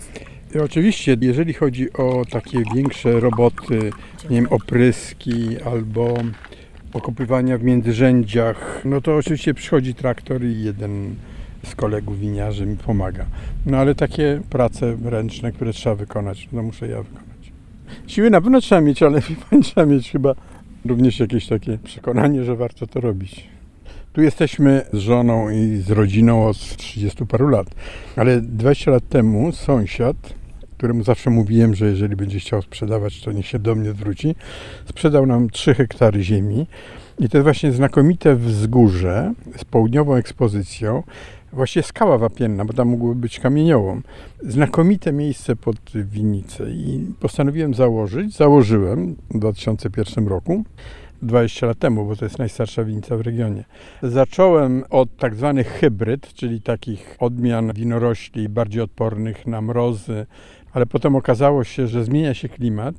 I 0.55 0.59
Oczywiście, 0.59 1.17
jeżeli 1.21 1.53
chodzi 1.53 1.93
o 1.93 2.23
takie 2.29 2.63
większe 2.75 3.19
roboty, 3.19 3.91
nie 4.29 4.35
wiem, 4.35 4.47
opryski 4.49 5.61
albo 5.61 6.13
okopywania 6.93 7.57
w 7.57 7.63
międzyrzędziach, 7.63 8.81
no 8.85 9.01
to 9.01 9.15
oczywiście 9.15 9.53
przychodzi 9.53 9.95
traktor 9.95 10.43
i 10.43 10.63
jeden 10.63 11.15
z 11.65 11.75
kolegów 11.75 12.19
winiarzy 12.19 12.65
mi 12.65 12.77
pomaga. 12.77 13.25
No 13.65 13.77
ale 13.77 13.95
takie 13.95 14.41
prace 14.49 14.97
ręczne, 15.05 15.51
które 15.51 15.73
trzeba 15.73 15.95
wykonać, 15.95 16.49
no 16.51 16.63
muszę 16.63 16.87
ja 16.87 17.03
wykonać. 17.03 17.51
Siły 18.07 18.29
na 18.29 18.41
pewno 18.41 18.61
trzeba 18.61 18.81
mieć, 18.81 19.03
ale 19.03 19.21
trzeba 19.63 19.85
mieć 19.85 20.11
chyba 20.11 20.35
również 20.85 21.19
jakieś 21.19 21.47
takie 21.47 21.77
przekonanie, 21.77 22.43
że 22.43 22.55
warto 22.55 22.87
to 22.87 23.01
robić. 23.01 23.52
Tu 24.13 24.21
jesteśmy 24.21 24.81
z 24.93 24.97
żoną 24.97 25.49
i 25.49 25.77
z 25.77 25.91
rodziną 25.91 26.47
od 26.47 26.57
30 26.57 27.25
paru 27.25 27.47
lat, 27.47 27.67
ale 28.15 28.41
20 28.41 28.91
lat 28.91 29.09
temu 29.09 29.51
sąsiad, 29.51 30.15
któremu 30.77 31.03
zawsze 31.03 31.29
mówiłem, 31.29 31.75
że 31.75 31.85
jeżeli 31.85 32.15
będzie 32.15 32.39
chciał 32.39 32.61
sprzedawać, 32.61 33.21
to 33.21 33.31
niech 33.31 33.45
się 33.45 33.59
do 33.59 33.75
mnie 33.75 33.91
zwróci, 33.91 34.35
sprzedał 34.85 35.25
nam 35.25 35.49
3 35.49 35.73
hektary 35.73 36.23
ziemi 36.23 36.67
i 37.19 37.29
to 37.29 37.37
jest 37.37 37.43
właśnie 37.43 37.71
znakomite 37.71 38.35
wzgórze 38.35 39.33
z 39.57 39.65
południową 39.65 40.15
ekspozycją, 40.15 41.03
właśnie 41.53 41.83
skała 41.83 42.17
wapienna, 42.17 42.65
bo 42.65 42.73
tam 42.73 42.89
mogłoby 42.89 43.15
być 43.15 43.39
kamieniołom. 43.39 44.03
Znakomite 44.41 45.13
miejsce 45.13 45.55
pod 45.55 45.77
winnicę 45.95 46.71
i 46.71 47.05
postanowiłem 47.19 47.73
założyć, 47.73 48.35
założyłem 48.35 49.15
w 49.29 49.39
2001 49.39 50.27
roku, 50.27 50.63
20 51.23 51.67
lat 51.67 51.79
temu, 51.79 52.05
bo 52.05 52.15
to 52.15 52.25
jest 52.25 52.39
najstarsza 52.39 52.83
winnica 52.83 53.17
w 53.17 53.21
regionie. 53.21 53.63
Zacząłem 54.01 54.83
od 54.89 55.17
tak 55.17 55.35
zwanych 55.35 55.67
hybryd, 55.67 56.33
czyli 56.33 56.61
takich 56.61 57.15
odmian 57.19 57.73
winorośli 57.73 58.49
bardziej 58.49 58.81
odpornych 58.81 59.47
na 59.47 59.61
mrozy, 59.61 60.25
ale 60.73 60.85
potem 60.85 61.15
okazało 61.15 61.63
się, 61.63 61.87
że 61.87 62.03
zmienia 62.03 62.33
się 62.33 62.49
klimat 62.49 62.95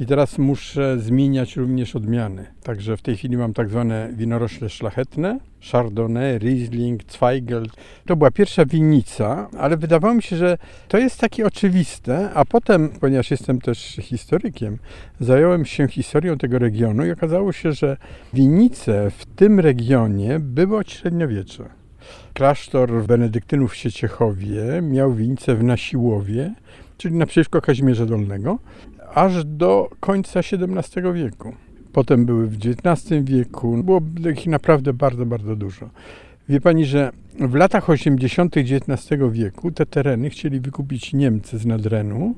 i 0.00 0.06
teraz 0.06 0.38
muszę 0.38 0.98
zmieniać 0.98 1.56
również 1.56 1.96
odmiany. 1.96 2.46
Także 2.62 2.96
w 2.96 3.02
tej 3.02 3.16
chwili 3.16 3.36
mam 3.36 3.54
tak 3.54 3.70
zwane 3.70 4.10
winorośle 4.12 4.68
szlachetne, 4.68 5.38
Chardonnay, 5.72 6.38
Riesling, 6.38 7.02
Zweigel. 7.12 7.66
To 8.06 8.16
była 8.16 8.30
pierwsza 8.30 8.66
winnica, 8.66 9.48
ale 9.58 9.76
wydawało 9.76 10.14
mi 10.14 10.22
się, 10.22 10.36
że 10.36 10.58
to 10.88 10.98
jest 10.98 11.20
takie 11.20 11.46
oczywiste, 11.46 12.30
a 12.34 12.44
potem, 12.44 12.88
ponieważ 13.00 13.30
jestem 13.30 13.60
też 13.60 13.78
historykiem, 14.02 14.78
zająłem 15.20 15.64
się 15.64 15.88
historią 15.88 16.38
tego 16.38 16.58
regionu 16.58 17.06
i 17.06 17.10
okazało 17.10 17.52
się, 17.52 17.72
że 17.72 17.96
winnice 18.34 19.10
w 19.10 19.26
tym 19.26 19.60
regionie 19.60 20.38
były 20.38 20.78
od 20.78 20.90
średniowiecza. 20.90 21.64
Klasztor 22.34 23.06
benedyktynów 23.06 23.72
w 23.72 23.76
Sieciechowie 23.76 24.82
miał 24.82 25.14
winnicę 25.14 25.54
w 25.54 25.64
Nasiłowie, 25.64 26.54
czyli 26.98 27.14
naprzeciwko 27.14 27.60
Kazimierza 27.60 28.06
Dolnego, 28.06 28.58
aż 29.14 29.44
do 29.44 29.90
końca 30.00 30.40
XVII 30.40 31.12
wieku. 31.14 31.52
Potem 31.92 32.26
były 32.26 32.46
w 32.46 32.56
XIX 32.56 33.24
wieku, 33.24 33.82
było 33.82 34.00
ich 34.32 34.46
naprawdę 34.46 34.92
bardzo, 34.92 35.26
bardzo 35.26 35.56
dużo. 35.56 35.90
Wie 36.48 36.60
pani, 36.60 36.84
że 36.86 37.12
w 37.40 37.54
latach 37.54 37.90
80. 37.90 38.56
XIX 38.56 39.18
wieku 39.30 39.70
te 39.70 39.86
tereny 39.86 40.30
chcieli 40.30 40.60
wykupić 40.60 41.12
Niemcy 41.12 41.58
z 41.58 41.66
Nadrenu, 41.66 42.34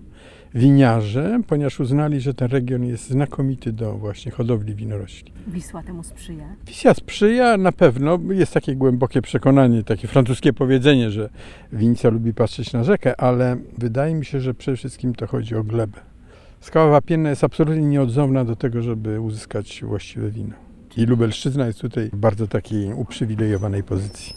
winiarze, 0.55 1.41
ponieważ 1.47 1.81
uznali, 1.81 2.21
że 2.21 2.35
ten 2.35 2.49
region 2.49 2.85
jest 2.85 3.11
znakomity 3.11 3.73
do 3.73 3.93
właśnie 3.93 4.33
hodowli 4.33 4.75
winorośli. 4.75 5.33
Wisła 5.47 5.83
temu 5.83 6.03
sprzyja. 6.03 6.45
Wisja 6.67 6.95
sprzyja 6.95 7.57
na 7.57 7.73
pewno, 7.73 8.19
jest 8.31 8.55
takie 8.55 8.77
głębokie 8.77 9.23
przekonanie, 9.23 9.85
takie 9.85 10.09
francuskie 10.09 10.53
powiedzenie, 10.53 11.11
że 11.11 11.31
winica 11.73 12.09
lubi 12.09 12.35
patrzeć 12.35 12.73
na 12.73 12.85
rzekę, 12.85 13.21
ale 13.21 13.57
wydaje 13.79 14.15
mi 14.15 14.25
się, 14.25 14.41
że 14.41 14.55
przede 14.55 14.77
wszystkim 14.77 15.15
to 15.15 15.27
chodzi 15.27 15.57
o 15.57 15.65
glebę. 15.65 16.01
Skała 16.61 16.91
wapienna 16.91 17.31
jest 17.31 17.45
absolutnie 17.45 17.83
nieodzowna 17.83 18.45
do 18.45 18.57
tego, 18.57 18.83
żeby 18.83 19.21
uzyskać 19.21 19.83
właściwe 19.85 20.31
wino. 20.31 20.55
I 20.97 21.07
Lubelszczyzna 21.07 21.67
jest 21.67 21.81
tutaj 21.81 22.11
w 22.13 22.17
bardzo 22.17 22.47
takiej 22.47 22.93
uprzywilejowanej 22.93 23.83
pozycji. 23.83 24.35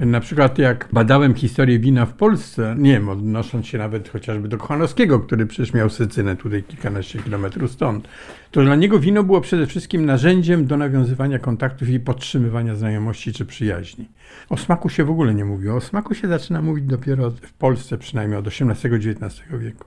Na 0.00 0.20
przykład 0.20 0.58
jak 0.58 0.88
badałem 0.92 1.34
historię 1.34 1.78
wina 1.78 2.06
w 2.06 2.12
Polsce, 2.12 2.74
nie 2.78 2.92
wiem, 2.92 3.08
odnosząc 3.08 3.66
się 3.66 3.78
nawet 3.78 4.08
chociażby 4.08 4.48
do 4.48 4.58
Kochanowskiego, 4.58 5.20
który 5.20 5.46
przecież 5.46 5.74
miał 5.74 5.90
Sycynę 5.90 6.36
tutaj 6.36 6.62
kilkanaście 6.62 7.18
kilometrów 7.18 7.70
stąd, 7.70 8.08
to 8.50 8.62
dla 8.62 8.76
niego 8.76 8.98
wino 8.98 9.22
było 9.22 9.40
przede 9.40 9.66
wszystkim 9.66 10.06
narzędziem 10.06 10.66
do 10.66 10.76
nawiązywania 10.76 11.38
kontaktów 11.38 11.88
i 11.88 12.00
podtrzymywania 12.00 12.74
znajomości 12.74 13.32
czy 13.32 13.46
przyjaźni. 13.46 14.08
O 14.48 14.56
smaku 14.56 14.88
się 14.88 15.04
w 15.04 15.10
ogóle 15.10 15.34
nie 15.34 15.44
mówiło. 15.44 15.76
O 15.76 15.80
smaku 15.80 16.14
się 16.14 16.28
zaczyna 16.28 16.62
mówić 16.62 16.84
dopiero 16.84 17.30
w 17.30 17.52
Polsce 17.52 17.98
przynajmniej 17.98 18.38
od 18.38 18.46
XVIII-XIX 18.46 19.42
wieku. 19.58 19.84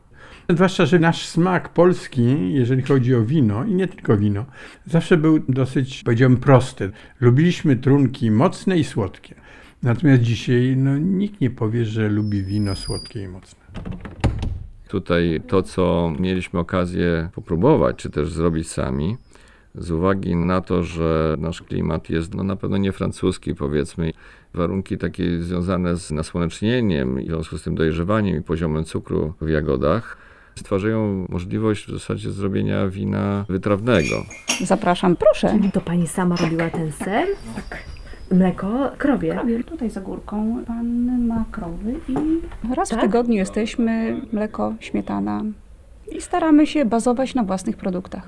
Zwłaszcza, 0.50 0.86
że 0.86 1.00
nasz 1.00 1.26
smak 1.26 1.70
polski, 1.70 2.54
jeżeli 2.54 2.82
chodzi 2.82 3.16
o 3.16 3.22
wino 3.22 3.64
i 3.64 3.76
nie 3.76 3.88
tylko 3.88 4.18
wino, 4.18 4.46
zawsze 4.86 5.18
był 5.18 5.40
dosyć, 5.50 6.04
powiedziałbym, 6.04 6.38
prosty. 6.38 6.92
Lubiliśmy 7.22 7.76
trunki 7.76 8.32
mocne 8.32 8.78
i 8.78 8.84
słodkie. 8.84 9.43
Natomiast 9.84 10.22
dzisiaj 10.22 10.76
no, 10.78 10.98
nikt 10.98 11.42
nie 11.42 11.50
powie, 11.50 11.86
że 11.86 12.10
lubi 12.10 12.44
wino 12.44 12.76
słodkie 12.76 13.24
i 13.24 13.28
mocne. 13.28 13.64
Tutaj 14.88 15.42
to, 15.48 15.64
co 15.64 16.14
mieliśmy 16.20 16.60
okazję 16.60 17.30
popróbować, 17.36 17.96
czy 17.96 18.10
też 18.10 18.32
zrobić 18.32 18.70
sami, 18.70 19.18
z 19.76 19.92
uwagi 19.92 20.36
na 20.36 20.62
to, 20.62 20.84
że 20.84 21.36
nasz 21.40 21.62
klimat 21.62 22.10
jest 22.10 22.36
no, 22.36 22.44
na 22.44 22.56
pewno 22.56 22.78
nie 22.78 22.92
francuski, 22.92 23.56
powiedzmy, 23.56 24.12
warunki 24.54 24.98
takie 24.98 25.40
związane 25.40 25.98
z 25.98 26.12
nasłonecznieniem, 26.12 27.18
w 27.18 27.26
związku 27.26 27.58
z 27.58 27.64
tym 27.64 27.76
dojrzewaniem 27.76 28.38
i 28.38 28.42
poziomem 28.42 28.86
cukru 28.86 29.34
w 29.42 29.50
jagodach, 29.50 30.18
stwarzają 30.56 31.26
możliwość 31.30 31.88
w 31.88 31.92
zasadzie 31.92 32.32
zrobienia 32.32 32.88
wina 32.88 33.46
wytrawnego. 33.50 34.26
Zapraszam, 34.62 35.16
proszę. 35.16 35.50
Czyli 35.58 35.72
to 35.72 35.82
pani 35.82 36.08
sama 36.08 36.36
robiła 36.36 36.70
ten 36.70 36.92
ser? 36.92 37.28
Tak. 37.56 37.93
Mleko 38.34 38.92
krowie. 38.98 39.32
Prawie 39.32 39.64
tutaj 39.64 39.90
za 39.90 40.02
górką 40.02 40.64
pan 40.68 41.28
ma 41.28 41.46
krowy 41.52 41.96
i 42.10 42.16
raz 42.76 42.90
Tak? 42.90 43.00
w 43.00 43.02
tygodniu 43.02 43.36
jesteśmy, 43.36 44.22
mleko, 44.32 44.74
śmietana 44.80 45.44
i 46.12 46.22
staramy 46.22 46.68
się 46.68 46.86
bazować 46.86 47.36
na 47.36 47.44
własnych 47.44 47.78
produktach. 47.78 48.28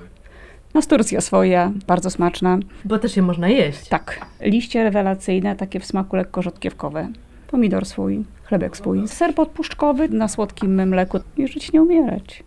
Nasturcja 0.74 1.20
swoja, 1.20 1.72
bardzo 1.86 2.10
smaczna. 2.10 2.58
Bo 2.84 2.98
też 2.98 3.16
je 3.16 3.22
można 3.22 3.48
jeść. 3.48 3.88
Tak, 3.88 4.26
liście 4.40 4.84
rewelacyjne, 4.84 5.56
takie 5.56 5.80
w 5.80 5.86
smaku 5.86 6.16
lekko 6.16 6.42
rzodkiewkowe. 6.42 7.08
Pomidor 7.50 7.86
swój, 7.86 8.24
chlebek 8.44 8.76
swój. 8.76 9.08
Ser 9.08 9.34
podpuszczkowy 9.34 10.08
na 10.08 10.28
słodkim 10.28 10.88
mleku 10.88 11.18
i 11.36 11.48
żyć 11.48 11.72
nie 11.72 11.82
umierać. 11.82 12.44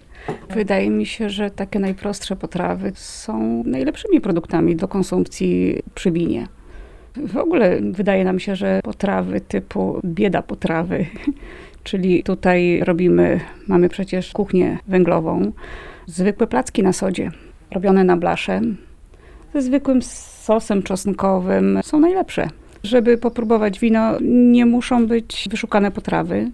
Wydaje 0.49 0.89
mi 0.89 1.05
się, 1.05 1.29
że 1.29 1.49
takie 1.51 1.79
najprostsze 1.79 2.35
potrawy 2.35 2.91
są 2.95 3.63
najlepszymi 3.65 4.21
produktami 4.21 4.75
do 4.75 4.87
konsumpcji 4.87 5.81
przy 5.95 6.11
winie. 6.11 6.47
W 7.17 7.37
ogóle 7.37 7.77
wydaje 7.81 8.23
nam 8.23 8.39
się, 8.39 8.55
że 8.55 8.79
potrawy 8.83 9.41
typu 9.41 9.99
bieda 10.05 10.41
potrawy, 10.41 11.05
czyli 11.83 12.23
tutaj 12.23 12.79
robimy, 12.83 13.39
mamy 13.67 13.89
przecież 13.89 14.31
kuchnię 14.31 14.77
węglową, 14.87 15.51
zwykłe 16.05 16.47
placki 16.47 16.83
na 16.83 16.93
sodzie, 16.93 17.31
robione 17.71 18.03
na 18.03 18.17
blasze, 18.17 18.61
ze 19.53 19.61
zwykłym 19.61 20.01
sosem 20.01 20.83
czosnkowym 20.83 21.79
są 21.83 21.99
najlepsze. 21.99 22.47
Żeby 22.83 23.17
popróbować 23.17 23.79
wino, 23.79 24.17
nie 24.21 24.65
muszą 24.65 25.07
być 25.07 25.47
wyszukane 25.51 25.91
potrawy. 25.91 26.51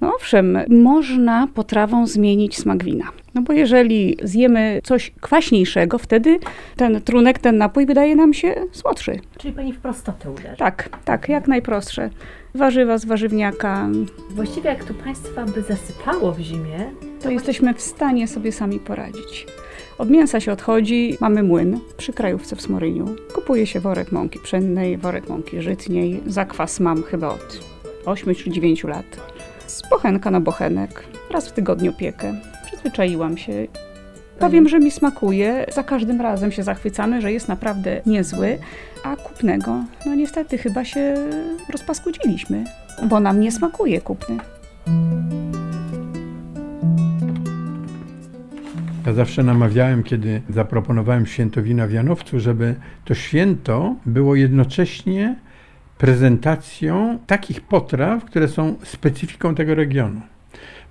No 0.00 0.14
owszem, 0.14 0.58
można 0.68 1.48
potrawą 1.54 2.06
zmienić 2.06 2.58
smak 2.58 2.84
wina. 2.84 3.04
No 3.34 3.42
bo 3.42 3.52
jeżeli 3.52 4.16
zjemy 4.22 4.80
coś 4.84 5.12
kwaśniejszego, 5.20 5.98
wtedy 5.98 6.38
ten 6.76 7.00
trunek, 7.00 7.38
ten 7.38 7.58
napój 7.58 7.86
wydaje 7.86 8.16
nam 8.16 8.34
się 8.34 8.54
słodszy. 8.72 9.20
Czyli 9.38 9.54
pani 9.54 9.72
w 9.72 9.78
prostotę 9.78 10.30
uderzy. 10.30 10.56
Tak, 10.56 10.88
tak, 11.04 11.28
jak 11.28 11.48
najprostsze. 11.48 12.10
Warzywa 12.54 12.98
z 12.98 13.04
warzywniaka, 13.04 13.88
Właściwie 14.30 14.70
jak 14.70 14.84
tu 14.84 14.94
państwa 14.94 15.44
by 15.44 15.62
zasypało 15.62 16.32
w 16.32 16.40
zimie, 16.40 16.90
to 17.22 17.30
jesteśmy 17.30 17.74
w 17.74 17.80
stanie 17.80 18.28
sobie 18.28 18.52
sami 18.52 18.78
poradzić. 18.78 19.46
Od 20.00 20.10
mięsa 20.10 20.40
się 20.40 20.52
odchodzi, 20.52 21.16
mamy 21.20 21.42
młyn 21.42 21.80
przy 21.96 22.12
krajówce 22.12 22.56
w 22.56 22.62
Smoryniu. 22.62 23.04
Kupuje 23.34 23.66
się 23.66 23.80
worek 23.80 24.12
mąki 24.12 24.38
pszennej, 24.38 24.96
worek 24.98 25.28
mąki 25.28 25.62
żytniej. 25.62 26.20
Zakwas 26.26 26.80
mam 26.80 27.02
chyba 27.02 27.28
od 27.28 27.60
8 28.06 28.34
czy 28.34 28.50
9 28.50 28.84
lat. 28.84 29.04
Z 29.66 29.82
bochenka 29.90 30.30
na 30.30 30.40
bochenek. 30.40 31.04
Raz 31.30 31.48
w 31.48 31.52
tygodniu 31.52 31.92
piekę. 31.92 32.34
Przyzwyczaiłam 32.66 33.38
się. 33.38 33.66
Powiem, 34.38 34.68
że 34.68 34.78
mi 34.78 34.90
smakuje. 34.90 35.66
Za 35.74 35.82
każdym 35.82 36.20
razem 36.20 36.52
się 36.52 36.62
zachwycamy, 36.62 37.20
że 37.20 37.32
jest 37.32 37.48
naprawdę 37.48 38.00
niezły, 38.06 38.58
a 39.04 39.16
kupnego, 39.16 39.84
no 40.06 40.14
niestety 40.14 40.58
chyba 40.58 40.84
się 40.84 41.14
rozpaskudziliśmy, 41.72 42.64
bo 43.08 43.20
nam 43.20 43.40
nie 43.40 43.52
smakuje 43.52 44.00
kupny. 44.00 44.38
Ja 49.06 49.12
zawsze 49.12 49.42
namawiałem, 49.42 50.02
kiedy 50.02 50.42
zaproponowałem 50.48 51.26
święto 51.26 51.62
wina 51.62 51.86
w 51.86 51.92
Janowcu, 51.92 52.40
żeby 52.40 52.74
to 53.04 53.14
święto 53.14 53.96
było 54.06 54.34
jednocześnie 54.34 55.36
prezentacją 55.98 57.18
takich 57.26 57.60
potraw, 57.60 58.24
które 58.24 58.48
są 58.48 58.76
specyfiką 58.82 59.54
tego 59.54 59.74
regionu. 59.74 60.20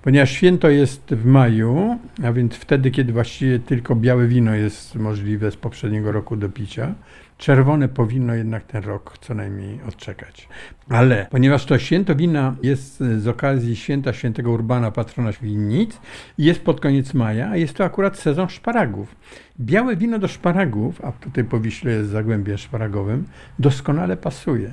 Ponieważ 0.02 0.30
święto 0.30 0.68
jest 0.68 1.02
w 1.10 1.24
maju, 1.24 1.98
a 2.24 2.32
więc 2.32 2.54
wtedy, 2.54 2.90
kiedy 2.90 3.12
właściwie 3.12 3.58
tylko 3.58 3.96
białe 3.96 4.26
wino 4.26 4.54
jest 4.54 4.94
możliwe 4.94 5.50
z 5.50 5.56
poprzedniego 5.56 6.12
roku 6.12 6.36
do 6.36 6.48
picia, 6.48 6.94
czerwone 7.40 7.88
powinno 7.88 8.34
jednak 8.34 8.64
ten 8.64 8.84
rok 8.84 9.18
co 9.20 9.34
najmniej 9.34 9.80
odczekać. 9.88 10.48
Ale 10.88 11.26
ponieważ 11.30 11.64
to 11.64 11.78
święto 11.78 12.14
wina 12.14 12.56
jest 12.62 13.00
z 13.18 13.28
okazji 13.28 13.76
święta 13.76 14.12
świętego 14.12 14.50
Urbana, 14.50 14.90
patrona 14.90 15.32
winnic, 15.42 16.00
jest 16.38 16.60
pod 16.62 16.80
koniec 16.80 17.14
maja, 17.14 17.50
a 17.50 17.56
jest 17.56 17.74
to 17.74 17.84
akurat 17.84 18.18
sezon 18.18 18.48
szparagów. 18.48 19.16
Białe 19.60 19.96
wino 19.96 20.18
do 20.18 20.28
szparagów, 20.28 21.04
a 21.04 21.12
tutaj 21.12 21.44
po 21.44 21.60
Wiśle 21.60 21.92
jest 21.92 22.10
zagłębie 22.10 22.58
szparagowym, 22.58 23.24
doskonale 23.58 24.16
pasuje. 24.16 24.72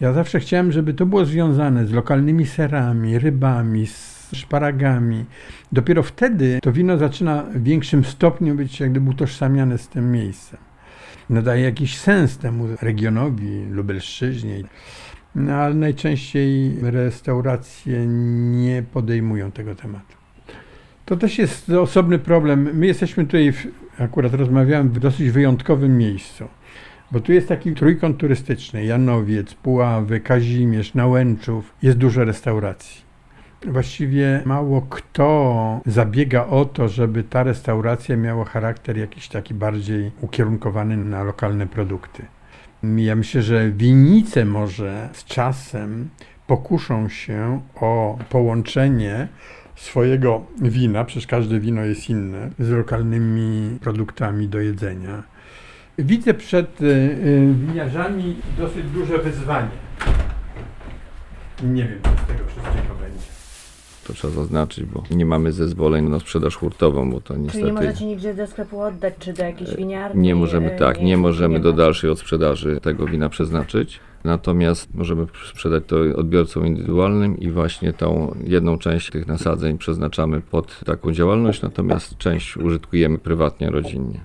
Ja 0.00 0.12
zawsze 0.12 0.40
chciałem, 0.40 0.72
żeby 0.72 0.94
to 0.94 1.06
było 1.06 1.24
związane 1.24 1.86
z 1.86 1.92
lokalnymi 1.92 2.46
serami, 2.46 3.18
rybami, 3.18 3.86
z 3.86 4.30
szparagami. 4.32 5.24
Dopiero 5.72 6.02
wtedy 6.02 6.58
to 6.62 6.72
wino 6.72 6.98
zaczyna 6.98 7.42
w 7.42 7.62
większym 7.62 8.04
stopniu 8.04 8.54
być 8.54 8.80
jak 8.80 8.90
gdyby 8.90 9.10
utożsamiane 9.10 9.78
z 9.78 9.88
tym 9.88 10.12
miejscem. 10.12 10.73
Nadaje 11.30 11.62
jakiś 11.62 11.98
sens 11.98 12.38
temu 12.38 12.68
regionowi, 12.82 13.64
Lubelszczyźnie. 13.70 14.62
No, 15.34 15.54
ale 15.54 15.74
najczęściej 15.74 16.76
restauracje 16.82 18.06
nie 18.06 18.82
podejmują 18.92 19.52
tego 19.52 19.74
tematu. 19.74 20.16
To 21.04 21.16
też 21.16 21.38
jest 21.38 21.70
osobny 21.70 22.18
problem. 22.18 22.70
My 22.74 22.86
jesteśmy 22.86 23.24
tutaj, 23.24 23.52
w, 23.52 23.66
akurat 23.98 24.34
rozmawiałem, 24.34 24.88
w 24.88 24.98
dosyć 24.98 25.30
wyjątkowym 25.30 25.98
miejscu. 25.98 26.44
Bo 27.12 27.20
tu 27.20 27.32
jest 27.32 27.48
taki 27.48 27.72
trójkąt 27.72 28.18
turystyczny, 28.18 28.84
Janowiec, 28.84 29.54
Puławy, 29.54 30.20
Kazimierz, 30.20 30.94
Nałęczów, 30.94 31.74
jest 31.82 31.98
dużo 31.98 32.24
restauracji. 32.24 33.04
Właściwie 33.66 34.42
mało 34.44 34.82
kto 34.90 35.80
zabiega 35.86 36.46
o 36.46 36.64
to, 36.64 36.88
żeby 36.88 37.22
ta 37.22 37.42
restauracja 37.42 38.16
miała 38.16 38.44
charakter 38.44 38.96
jakiś 38.96 39.28
taki 39.28 39.54
bardziej 39.54 40.10
ukierunkowany 40.20 40.96
na 40.96 41.22
lokalne 41.22 41.66
produkty. 41.66 42.22
Ja 42.96 43.16
myślę, 43.16 43.42
że 43.42 43.70
winnice 43.70 44.44
może 44.44 45.08
z 45.12 45.24
czasem 45.24 46.08
pokuszą 46.46 47.08
się 47.08 47.60
o 47.74 48.18
połączenie 48.28 49.28
swojego 49.76 50.46
wina, 50.62 51.04
przecież 51.04 51.26
każde 51.26 51.60
wino 51.60 51.82
jest 51.82 52.10
inne, 52.10 52.50
z 52.58 52.70
lokalnymi 52.70 53.78
produktami 53.80 54.48
do 54.48 54.60
jedzenia. 54.60 55.22
Widzę 55.98 56.34
przed 56.34 56.80
y, 56.80 56.84
y, 56.84 57.54
winiarzami 57.54 58.36
dosyć 58.58 58.84
duże 58.84 59.18
wyzwanie. 59.18 59.68
Nie 61.62 61.84
wiem, 61.84 61.98
co 62.02 62.24
z 62.24 62.26
tego 62.26 62.46
wszystkiego 62.46 62.94
będzie. 62.94 63.33
To 64.06 64.12
trzeba 64.12 64.34
zaznaczyć, 64.34 64.84
bo 64.84 65.02
nie 65.10 65.26
mamy 65.26 65.52
zezwoleń 65.52 66.08
na 66.08 66.20
sprzedaż 66.20 66.56
hurtową, 66.56 67.10
bo 67.10 67.20
to 67.20 67.34
Czyli 67.34 67.44
niestety 67.44 67.66
nie 67.66 67.72
możecie 67.72 68.06
nigdzie 68.06 68.34
do 68.34 68.46
sklepu 68.46 68.80
oddać, 68.80 69.14
czy 69.18 69.32
do 69.32 69.44
jakiejś 69.44 69.76
winiarni? 69.76 70.22
nie 70.22 70.34
możemy, 70.34 70.72
e, 70.72 70.78
tak, 70.78 71.02
nie 71.02 71.16
możemy 71.16 71.60
do 71.60 71.72
dalszej 71.72 72.10
odsprzedaży 72.10 72.80
tego 72.80 73.06
wina 73.06 73.28
przeznaczyć. 73.28 74.00
Natomiast 74.24 74.94
możemy 74.94 75.26
sprzedać 75.48 75.82
to 75.86 75.96
odbiorcom 76.16 76.66
indywidualnym 76.66 77.38
i 77.38 77.50
właśnie 77.50 77.92
tą 77.92 78.34
jedną 78.46 78.78
część 78.78 79.10
tych 79.10 79.26
nasadzeń 79.26 79.78
przeznaczamy 79.78 80.40
pod 80.40 80.80
taką 80.84 81.12
działalność, 81.12 81.62
natomiast 81.62 82.18
część 82.18 82.56
użytkujemy 82.56 83.18
prywatnie, 83.18 83.70
rodzinnie. 83.70 84.20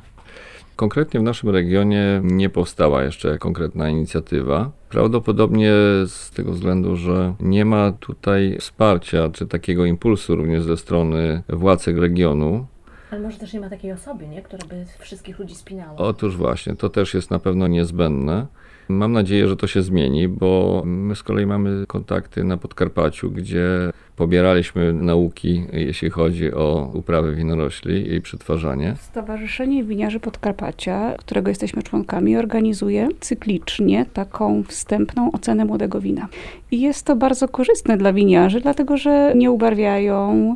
Konkretnie 0.80 1.20
w 1.20 1.24
naszym 1.24 1.50
regionie 1.50 2.22
nie 2.24 2.50
powstała 2.50 3.04
jeszcze 3.04 3.38
konkretna 3.38 3.90
inicjatywa. 3.90 4.72
Prawdopodobnie 4.90 5.72
z 6.08 6.32
tego 6.32 6.52
względu, 6.52 6.96
że 6.96 7.34
nie 7.40 7.66
ma 7.66 7.92
tutaj 7.92 8.58
wsparcia 8.60 9.30
czy 9.30 9.48
takiego 9.48 9.86
impulsu 9.86 10.36
również 10.36 10.64
ze 10.64 10.78
strony 10.78 11.44
władz 11.50 11.88
regionu. 11.88 12.68
Ale 13.12 13.22
może 13.22 13.38
też 13.38 13.54
nie 13.54 13.60
ma 13.60 13.70
takiej 13.70 13.92
osoby, 13.92 14.28
nie? 14.28 14.42
która 14.42 14.68
by 14.70 14.86
wszystkich 15.00 15.40
ludzi 15.40 15.56
spinała. 15.56 15.96
Otóż 15.96 16.38
właśnie, 16.38 16.76
to 16.76 16.90
też 16.90 17.14
jest 17.14 17.32
na 17.32 17.40
pewno 17.40 17.68
niezbędne. 17.68 18.48
Mam 18.92 19.12
nadzieję, 19.12 19.48
że 19.48 19.56
to 19.56 19.68
się 19.68 19.82
zmieni, 19.82 20.28
bo 20.28 20.82
my 20.86 21.16
z 21.16 21.24
kolei 21.24 21.46
mamy 21.46 21.86
kontakty 21.88 22.44
na 22.44 22.58
Podkarpaciu, 22.58 23.32
gdzie 23.32 23.68
pobieraliśmy 24.16 24.94
nauki, 24.94 25.64
jeśli 25.74 26.10
chodzi 26.10 26.54
o 26.54 26.92
uprawę 26.94 27.36
winorośli 27.36 28.14
i 28.14 28.22
przetwarzanie. 28.22 28.96
Stowarzyszenie 29.00 29.84
Winiarzy 29.84 30.20
Podkarpacia, 30.20 31.14
którego 31.18 31.50
jesteśmy 31.50 31.84
członkami, 31.84 32.38
organizuje 32.38 33.10
cyklicznie 33.20 34.06
taką 34.14 34.64
wstępną 34.64 35.32
ocenę 35.32 35.66
młodego 35.66 36.02
wina. 36.02 36.28
I 36.72 36.82
jest 36.82 37.06
to 37.06 37.16
bardzo 37.16 37.48
korzystne 37.48 37.98
dla 37.98 38.14
winiarzy, 38.14 38.62
dlatego 38.62 38.98
że 38.98 39.34
nie 39.36 39.52
ubarwiają, 39.52 40.56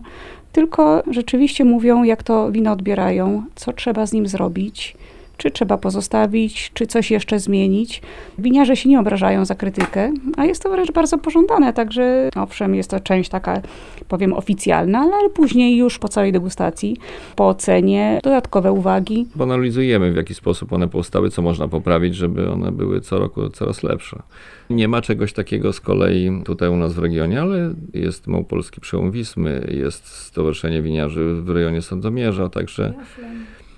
tylko 0.52 1.04
rzeczywiście 1.12 1.66
mówią, 1.66 2.04
jak 2.04 2.24
to 2.24 2.52
wino 2.52 2.72
odbierają, 2.72 3.44
co 3.56 3.74
trzeba 3.74 4.06
z 4.06 4.14
nim 4.14 4.28
zrobić, 4.28 4.98
czy 5.44 5.52
trzeba 5.52 5.78
pozostawić, 5.78 6.72
czy 6.74 6.88
coś 6.88 7.12
jeszcze 7.12 7.40
zmienić. 7.40 8.02
Winiarze 8.38 8.76
się 8.76 8.90
nie 8.90 9.00
obrażają 9.00 9.46
za 9.46 9.56
krytykę, 9.56 10.14
a 10.38 10.46
jest 10.46 10.64
to 10.64 10.70
wręcz 10.70 10.92
bardzo 10.92 11.18
pożądane, 11.18 11.74
także 11.74 12.30
owszem, 12.36 12.76
jest 12.76 12.90
to 12.90 13.00
część 13.00 13.30
taka, 13.30 13.62
powiem, 14.08 14.34
oficjalna, 14.34 15.00
ale 15.00 15.30
później 15.30 15.78
już 15.78 16.00
po 16.00 16.08
całej 16.08 16.32
degustacji, 16.32 16.98
po 17.36 17.48
ocenie, 17.48 18.20
dodatkowe 18.24 18.72
uwagi. 18.72 19.28
Bo 19.36 19.44
analizujemy, 19.44 20.12
w 20.12 20.16
jaki 20.16 20.34
sposób 20.34 20.74
one 20.74 20.88
powstały, 20.88 21.30
co 21.30 21.42
można 21.42 21.68
poprawić, 21.68 22.16
żeby 22.16 22.52
one 22.52 22.72
były 22.72 23.02
co 23.02 23.20
roku 23.20 23.50
coraz 23.50 23.84
lepsze. 23.84 24.22
Nie 24.70 24.88
ma 24.88 25.02
czegoś 25.02 25.34
takiego 25.34 25.74
z 25.74 25.80
kolei 25.80 26.42
tutaj 26.46 26.70
u 26.70 26.78
nas 26.78 26.94
w 26.94 27.00
regionie, 27.00 27.42
ale 27.42 27.74
jest 27.94 28.28
Małopolski 28.28 28.82
Przełom 28.82 29.12
Wismy, 29.12 29.68
jest 29.72 30.08
Stowarzyszenie 30.08 30.82
Winiarzy 30.82 31.34
w 31.34 31.50
rejonie 31.50 31.82
Sandomierza, 31.82 32.50
także 32.50 32.94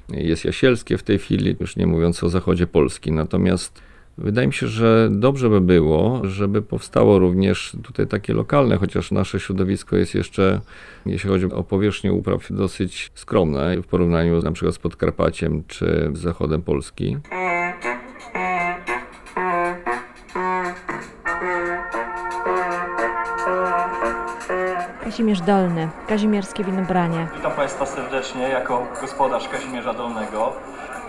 jest 0.09 0.45
Jasielskie 0.45 0.97
w 0.97 1.03
tej 1.03 1.19
chwili, 1.19 1.55
już 1.59 1.75
nie 1.75 1.87
mówiąc 1.87 2.23
o 2.23 2.29
zachodzie 2.29 2.67
Polski. 2.67 3.11
Natomiast 3.11 3.81
wydaje 4.17 4.47
mi 4.47 4.53
się, 4.53 4.67
że 4.67 5.09
dobrze 5.11 5.49
by 5.49 5.61
było, 5.61 6.21
żeby 6.23 6.61
powstało 6.61 7.19
również 7.19 7.77
tutaj 7.83 8.07
takie 8.07 8.33
lokalne, 8.33 8.77
chociaż 8.77 9.11
nasze 9.11 9.39
środowisko 9.39 9.95
jest 9.95 10.15
jeszcze, 10.15 10.61
jeśli 11.05 11.29
chodzi 11.29 11.45
o 11.45 11.63
powierzchnię 11.63 12.13
upraw, 12.13 12.47
dosyć 12.49 13.11
skromne 13.15 13.81
w 13.81 13.87
porównaniu 13.87 14.41
na 14.41 14.51
przykład 14.51 14.75
z 14.75 14.79
Podkarpaciem 14.79 15.63
czy 15.67 16.11
z 16.13 16.19
zachodem 16.19 16.61
Polski. 16.61 17.17
Kazimierz 25.15 25.41
Dolny, 25.41 25.89
Kazimierskie 26.07 26.63
Winobranie. 26.63 27.27
Witam 27.35 27.51
Państwa 27.51 27.85
serdecznie 27.85 28.49
jako 28.49 28.87
gospodarz 29.01 29.47
Kazimierza 29.49 29.93
Dolnego. 29.93 30.53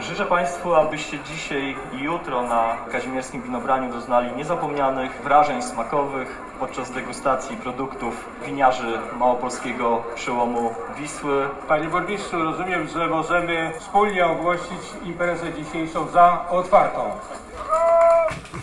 Życzę 0.01 0.27
Państwu, 0.27 0.75
abyście 0.75 1.19
dzisiaj 1.19 1.77
i 2.01 2.03
jutro 2.03 2.49
na 2.49 2.77
kazimierskim 2.93 3.43
winobraniu 3.43 3.93
doznali 3.93 4.37
niezapomnianych 4.37 5.21
wrażeń 5.25 5.63
smakowych 5.63 6.29
podczas 6.61 6.91
degustacji 6.91 7.57
produktów 7.57 8.29
winiarzy 8.47 8.99
małopolskiego 9.19 10.03
przełomu 10.15 10.71
Wisły. 10.99 11.49
Panie 11.69 11.89
burmistrzu, 11.89 12.39
rozumiem, 12.45 12.89
że 12.89 13.07
możemy 13.07 13.73
wspólnie 13.79 14.27
ogłosić 14.27 14.83
imprezę 15.05 15.47
dzisiejszą 15.53 16.09
za 16.09 16.49
otwartą. 16.51 17.01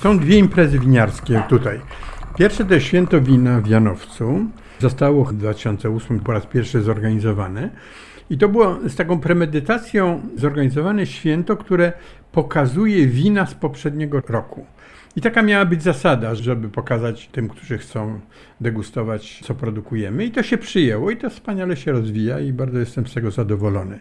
Są 0.04 0.20
dwie 0.20 0.38
imprezy 0.38 0.80
winiarskie 0.80 1.44
tutaj. 1.50 1.82
Pierwsze 2.36 2.66
to 2.66 2.74
jest 2.74 2.86
Święto 2.86 3.22
Wina 3.22 3.60
w 3.62 3.68
Janowcu. 3.68 4.40
Zostało 4.84 5.26
w 5.26 5.34
2008 5.34 6.20
po 6.20 6.32
raz 6.32 6.46
pierwszy 6.46 6.82
zorganizowane. 6.82 7.70
I 8.30 8.38
to 8.38 8.50
było 8.50 8.80
z 8.90 8.96
taką 8.96 9.20
premedytacją 9.20 10.22
zorganizowane 10.36 11.06
święto, 11.06 11.58
które 11.58 11.94
pokazuje 12.32 13.08
wina 13.08 13.46
z 13.46 13.54
poprzedniego 13.54 14.22
roku. 14.30 14.66
I 15.16 15.22
taka 15.22 15.42
miała 15.42 15.66
być 15.66 15.84
zasada, 15.84 16.36
żeby 16.36 16.70
pokazać 16.70 17.28
tym, 17.28 17.50
którzy 17.50 17.78
chcą 17.78 18.20
degustować, 18.62 19.40
co 19.44 19.56
produkujemy. 19.56 20.26
I 20.26 20.32
to 20.32 20.44
się 20.44 20.58
przyjęło 20.58 21.12
i 21.12 21.18
to 21.18 21.30
wspaniale 21.30 21.78
się 21.78 21.92
rozwija 21.92 22.40
i 22.40 22.54
bardzo 22.54 22.80
jestem 22.80 23.08
z 23.08 23.14
tego 23.14 23.32
zadowolony. 23.32 24.00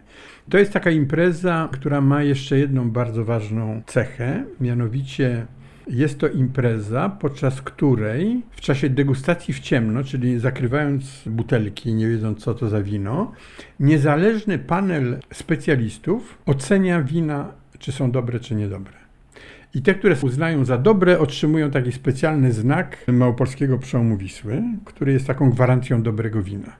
To 0.51 0.59
jest 0.59 0.73
taka 0.73 0.91
impreza, 0.91 1.69
która 1.73 2.01
ma 2.01 2.23
jeszcze 2.23 2.59
jedną 2.59 2.91
bardzo 2.91 3.25
ważną 3.25 3.83
cechę, 3.87 4.45
mianowicie 4.61 5.47
Jest 5.89 6.19
to 6.19 6.29
impreza, 6.29 7.09
podczas 7.09 7.63
której 7.63 8.43
w 8.51 8.61
czasie 8.61 8.89
degustacji 8.89 9.55
w 9.55 9.61
ciemno, 9.61 10.05
czyli 10.05 10.39
zakrywając 10.39 11.23
butelki, 11.27 11.95
nie 11.95 12.09
wiedząc 12.09 12.39
co 12.39 12.55
to 12.55 12.69
za 12.69 12.83
wino, 12.83 13.33
niezależny 13.81 14.59
panel 14.59 15.19
specjalistów 15.33 16.39
ocenia 16.47 17.03
wina, 17.03 17.53
czy 17.79 17.93
są 17.93 18.11
dobre, 18.11 18.41
czy 18.41 18.55
niedobre. 18.55 18.93
I 19.75 19.83
te, 19.83 19.95
które 19.95 20.17
uznają 20.23 20.65
za 20.65 20.79
dobre, 20.79 21.19
otrzymują 21.19 21.71
taki 21.71 21.93
specjalny 21.93 22.53
znak 22.53 23.05
Małopolskiego 23.09 23.79
Przełomu 23.79 24.17
Wisły, 24.17 24.63
który 24.85 25.13
jest 25.13 25.27
taką 25.27 25.51
gwarancją 25.51 26.03
dobrego 26.03 26.43
wina. 26.43 26.77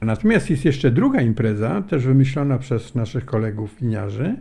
Natomiast 0.00 0.50
jest 0.50 0.64
jeszcze 0.64 0.90
druga 0.90 1.20
impreza, 1.20 1.82
też 1.82 2.06
wymyślona 2.06 2.58
przez 2.58 2.94
naszych 2.94 3.24
kolegów 3.24 3.76
winiarzy. 3.80 4.36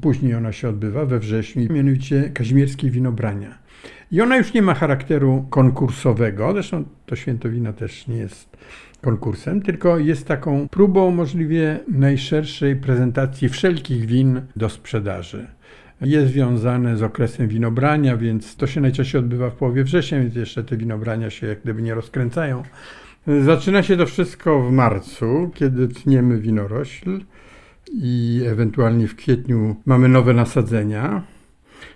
Później 0.00 0.34
ona 0.34 0.52
się 0.52 0.68
odbywa 0.68 1.04
we 1.06 1.18
wrześniu, 1.18 1.72
mianowicie 1.72 2.30
Kazimierskie 2.34 2.90
Winobrania. 2.90 3.58
I 4.12 4.20
ona 4.20 4.36
już 4.36 4.54
nie 4.54 4.62
ma 4.62 4.74
charakteru 4.74 5.46
konkursowego, 5.50 6.52
zresztą 6.52 6.84
to 7.06 7.16
święto 7.16 7.48
wina 7.48 7.72
też 7.72 8.08
nie 8.08 8.16
jest 8.16 8.56
konkursem, 9.02 9.62
tylko 9.62 9.98
jest 9.98 10.26
taką 10.26 10.68
próbą 10.68 11.10
możliwie 11.10 11.80
najszerszej 11.88 12.76
prezentacji 12.76 13.48
wszelkich 13.48 14.06
win 14.06 14.40
do 14.56 14.68
sprzedaży. 14.68 15.46
Jest 16.00 16.32
związane 16.32 16.96
z 16.96 17.02
okresem 17.02 17.48
winobrania, 17.48 18.16
więc 18.16 18.56
to 18.56 18.66
się 18.66 18.80
najczęściej 18.80 19.18
odbywa 19.18 19.50
w 19.50 19.54
połowie 19.54 19.84
września, 19.84 20.20
więc 20.20 20.34
jeszcze 20.34 20.64
te 20.64 20.76
winobrania 20.76 21.30
się 21.30 21.46
jak 21.46 21.62
gdyby 21.62 21.82
nie 21.82 21.94
rozkręcają. 21.94 22.62
Zaczyna 23.44 23.82
się 23.82 23.96
to 23.96 24.06
wszystko 24.06 24.62
w 24.62 24.72
marcu, 24.72 25.50
kiedy 25.54 25.88
tniemy 25.88 26.38
winorośl 26.38 27.20
i 27.92 28.42
ewentualnie 28.46 29.08
w 29.08 29.16
kwietniu 29.16 29.76
mamy 29.86 30.08
nowe 30.08 30.34
nasadzenia. 30.34 31.22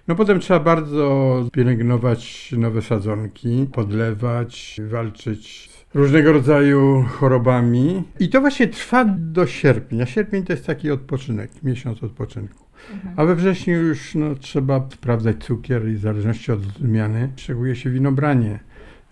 No 0.08 0.14
potem 0.14 0.40
trzeba 0.40 0.60
bardzo 0.60 1.44
pielęgnować 1.52 2.52
nowe 2.58 2.82
sadzonki, 2.82 3.66
podlewać, 3.72 4.80
walczyć 4.88 5.70
z 5.92 5.96
różnego 5.96 6.32
rodzaju 6.32 7.04
chorobami. 7.08 8.02
I 8.20 8.28
to 8.28 8.40
właśnie 8.40 8.68
trwa 8.68 9.04
do 9.04 9.46
sierpnia. 9.46 10.06
Sierpień 10.06 10.44
to 10.44 10.52
jest 10.52 10.66
taki 10.66 10.90
odpoczynek, 10.90 11.50
miesiąc 11.62 12.02
odpoczynku. 12.02 12.64
Mhm. 12.92 13.14
A 13.16 13.24
we 13.24 13.34
wrześniu 13.34 13.74
już 13.74 14.14
no, 14.14 14.34
trzeba 14.34 14.88
sprawdzać 14.92 15.44
cukier 15.44 15.88
i 15.88 15.94
w 15.94 16.00
zależności 16.00 16.52
od 16.52 16.60
zmiany 16.62 17.32
szczególnie 17.36 17.76
się 17.76 17.90
winobranie. 17.90 18.58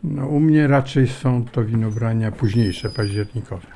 No, 0.04 0.26
u 0.26 0.40
mnie 0.40 0.66
raczej 0.66 1.08
są 1.08 1.44
to 1.44 1.64
winobrania 1.64 2.32
późniejsze, 2.32 2.90
październikowe. 2.90 3.66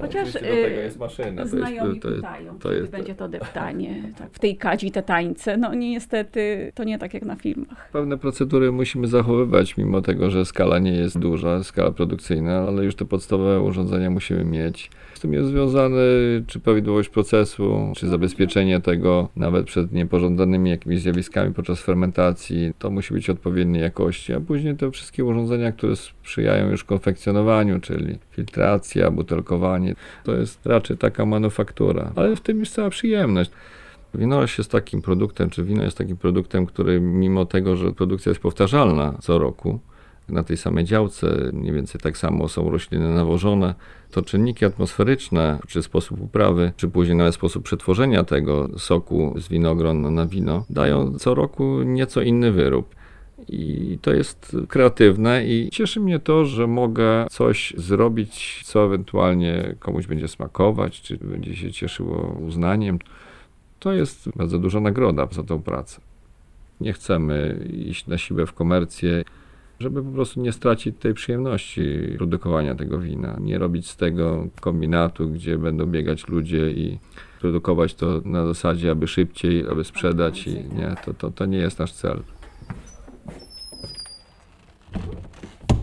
Chociaż 0.00 0.32
do 0.32 0.38
tego 0.38 0.80
jest 0.80 0.98
maszyna. 0.98 1.46
Znajomi 1.46 2.00
to 2.00 2.08
jest, 2.08 2.20
pytają, 2.20 2.58
to 2.58 2.72
jest, 2.72 2.90
będzie 2.90 3.14
to 3.14 3.28
deptanie. 3.28 3.94
Tak, 4.18 4.30
w 4.32 4.38
tej 4.38 4.56
kadzi 4.56 4.90
te 4.90 5.02
tańce. 5.02 5.56
No 5.56 5.74
niestety 5.74 6.72
to 6.74 6.84
nie 6.84 6.98
tak 6.98 7.14
jak 7.14 7.22
na 7.22 7.36
filmach. 7.36 7.88
Pewne 7.92 8.18
procedury 8.18 8.72
musimy 8.72 9.06
zachowywać, 9.06 9.76
mimo 9.76 10.00
tego, 10.00 10.30
że 10.30 10.44
skala 10.44 10.78
nie 10.78 10.92
jest 10.92 11.18
duża, 11.18 11.64
skala 11.64 11.90
produkcyjna, 11.90 12.58
ale 12.58 12.84
już 12.84 12.94
te 12.94 13.04
podstawowe 13.04 13.60
urządzenia 13.60 14.10
musimy 14.10 14.44
mieć. 14.44 14.90
Tym 15.24 15.32
jest 15.32 15.48
związane 15.48 16.00
czy 16.46 16.60
prawidłowość 16.60 17.08
procesu, 17.08 17.92
czy 17.96 18.08
zabezpieczenie 18.08 18.80
tego 18.80 19.28
nawet 19.36 19.66
przed 19.66 19.92
niepożądanymi 19.92 20.70
jakimiś 20.70 21.00
zjawiskami 21.00 21.54
podczas 21.54 21.80
fermentacji. 21.80 22.72
To 22.78 22.90
musi 22.90 23.14
być 23.14 23.30
odpowiedniej 23.30 23.82
jakości, 23.82 24.34
a 24.34 24.40
później 24.40 24.76
te 24.76 24.90
wszystkie 24.90 25.24
urządzenia, 25.24 25.72
które 25.72 25.96
sprzyjają 25.96 26.70
już 26.70 26.84
konfekcjonowaniu, 26.84 27.80
czyli 27.80 28.18
filtracja, 28.30 29.10
butelkowanie. 29.10 29.94
To 30.24 30.36
jest 30.36 30.66
raczej 30.66 30.98
taka 30.98 31.26
manufaktura, 31.26 32.12
ale 32.16 32.36
w 32.36 32.40
tym 32.40 32.60
jest 32.60 32.74
cała 32.74 32.90
przyjemność. 32.90 33.50
Winorośl 34.14 34.60
jest 34.60 34.70
takim 34.70 35.02
produktem, 35.02 35.50
czy 35.50 35.64
wino 35.64 35.82
jest 35.82 35.98
takim 35.98 36.16
produktem, 36.16 36.66
który 36.66 37.00
mimo 37.00 37.46
tego, 37.46 37.76
że 37.76 37.92
produkcja 37.92 38.30
jest 38.30 38.42
powtarzalna 38.42 39.18
co 39.20 39.38
roku, 39.38 39.78
na 40.28 40.42
tej 40.42 40.56
samej 40.56 40.84
działce, 40.84 41.50
mniej 41.52 41.72
więcej 41.72 42.00
tak 42.00 42.18
samo 42.18 42.48
są 42.48 42.70
rośliny 42.70 43.14
nawożone, 43.14 43.74
to 44.10 44.22
czynniki 44.22 44.64
atmosferyczne, 44.64 45.58
czy 45.68 45.82
sposób 45.82 46.20
uprawy, 46.20 46.72
czy 46.76 46.88
później 46.88 47.16
nawet 47.16 47.34
sposób 47.34 47.64
przetworzenia 47.64 48.24
tego 48.24 48.68
soku 48.78 49.34
z 49.36 49.48
winogron 49.48 50.14
na 50.14 50.26
wino, 50.26 50.64
dają 50.70 51.18
co 51.18 51.34
roku 51.34 51.82
nieco 51.82 52.22
inny 52.22 52.52
wyrób. 52.52 52.94
I 53.48 53.98
to 54.02 54.12
jest 54.12 54.56
kreatywne 54.68 55.46
i 55.46 55.68
cieszy 55.72 56.00
mnie 56.00 56.18
to, 56.18 56.44
że 56.44 56.66
mogę 56.66 57.26
coś 57.30 57.74
zrobić, 57.76 58.62
co 58.64 58.84
ewentualnie 58.84 59.74
komuś 59.78 60.06
będzie 60.06 60.28
smakować, 60.28 61.00
czy 61.00 61.16
będzie 61.16 61.56
się 61.56 61.72
cieszyło 61.72 62.36
uznaniem. 62.46 62.98
To 63.78 63.92
jest 63.92 64.28
bardzo 64.36 64.58
duża 64.58 64.80
nagroda 64.80 65.28
za 65.30 65.42
tą 65.42 65.62
pracę. 65.62 66.00
Nie 66.80 66.92
chcemy 66.92 67.68
iść 67.72 68.06
na 68.06 68.18
siłę 68.18 68.46
w 68.46 68.52
komercję, 68.52 69.24
żeby 69.84 70.02
po 70.02 70.10
prostu 70.10 70.40
nie 70.40 70.52
stracić 70.52 70.96
tej 70.98 71.14
przyjemności 71.14 72.14
produkowania 72.16 72.74
tego 72.74 72.98
wina. 72.98 73.36
Nie 73.40 73.58
robić 73.58 73.90
z 73.90 73.96
tego 73.96 74.46
kombinatu, 74.60 75.30
gdzie 75.30 75.58
będą 75.58 75.86
biegać 75.86 76.28
ludzie 76.28 76.70
i 76.70 76.98
produkować 77.40 77.94
to 77.94 78.22
na 78.24 78.46
zasadzie, 78.46 78.90
aby 78.90 79.08
szybciej, 79.08 79.68
aby 79.68 79.84
sprzedać. 79.84 80.46
I 80.46 80.54
nie, 80.54 80.94
to, 81.04 81.14
to, 81.14 81.30
to 81.30 81.46
nie 81.46 81.58
jest 81.58 81.78
nasz 81.78 81.92
cel. 81.92 82.22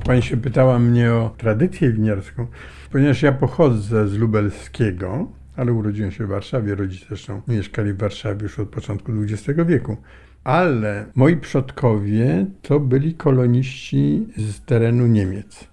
Pani 0.05 0.21
się 0.21 0.37
pytała 0.37 0.79
mnie 0.79 1.13
o 1.13 1.33
tradycję 1.37 1.91
winiarską, 1.91 2.47
ponieważ 2.91 3.21
ja 3.21 3.31
pochodzę 3.31 4.07
z 4.07 4.17
lubelskiego, 4.17 5.27
ale 5.55 5.73
urodziłem 5.73 6.11
się 6.11 6.25
w 6.25 6.29
Warszawie. 6.29 6.75
Rodzice 6.75 7.05
zresztą 7.07 7.41
mieszkali 7.47 7.93
w 7.93 7.97
Warszawie 7.97 8.43
już 8.43 8.59
od 8.59 8.69
początku 8.69 9.11
XX 9.11 9.59
wieku. 9.67 9.97
Ale 10.43 11.05
moi 11.15 11.37
przodkowie 11.37 12.45
to 12.61 12.79
byli 12.79 13.13
koloniści 13.13 14.27
z 14.37 14.61
terenu 14.61 15.07
Niemiec. 15.07 15.67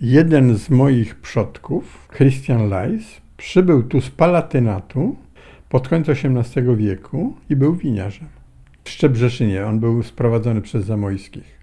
Jeden 0.00 0.56
z 0.58 0.70
moich 0.70 1.14
przodków, 1.14 2.08
Christian 2.16 2.68
Leis, 2.68 3.20
przybył 3.36 3.82
tu 3.82 4.00
z 4.00 4.10
Palatynatu 4.10 5.16
pod 5.68 5.88
koniec 5.88 6.08
XVIII 6.08 6.76
wieku 6.76 7.36
i 7.50 7.56
był 7.56 7.74
winiarzem. 7.74 8.28
W 8.84 8.90
Szczebrzeszynie 8.90 9.66
on 9.66 9.80
był 9.80 10.02
sprowadzony 10.02 10.60
przez 10.60 10.84
Zamojskich. 10.84 11.55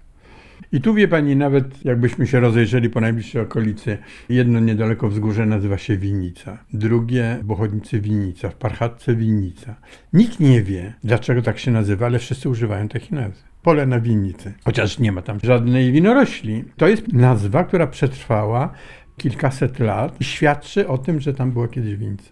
I 0.74 0.80
tu 0.80 0.94
wie 0.94 1.08
pani, 1.08 1.36
nawet 1.36 1.84
jakbyśmy 1.84 2.26
się 2.26 2.40
rozejrzeli 2.40 2.90
po 2.90 3.00
najbliższej 3.00 3.42
okolicy, 3.42 3.98
jedno 4.28 4.60
niedaleko 4.60 5.08
wzgórze 5.08 5.46
nazywa 5.46 5.78
się 5.78 5.96
Winnica, 5.96 6.58
drugie 6.72 7.38
w 7.42 7.44
Bochodnicy 7.44 8.00
Winnica, 8.00 8.50
w 8.50 8.54
Parchatce 8.54 9.14
Winnica. 9.14 9.74
Nikt 10.12 10.40
nie 10.40 10.62
wie, 10.62 10.94
dlaczego 11.04 11.42
tak 11.42 11.58
się 11.58 11.70
nazywa, 11.70 12.06
ale 12.06 12.18
wszyscy 12.18 12.48
używają 12.48 12.88
takich 12.88 13.12
nazw 13.12 13.44
pole 13.62 13.86
na 13.86 14.00
winnicy, 14.00 14.52
chociaż 14.64 14.98
nie 14.98 15.12
ma 15.12 15.22
tam 15.22 15.38
żadnej 15.42 15.92
winorośli. 15.92 16.64
To 16.76 16.88
jest 16.88 17.12
nazwa, 17.12 17.64
która 17.64 17.86
przetrwała 17.86 18.72
kilkaset 19.16 19.78
lat 19.78 20.20
i 20.20 20.24
świadczy 20.24 20.88
o 20.88 20.98
tym, 20.98 21.20
że 21.20 21.34
tam 21.34 21.52
była 21.52 21.68
kiedyś 21.68 21.96
winnica. 21.96 22.30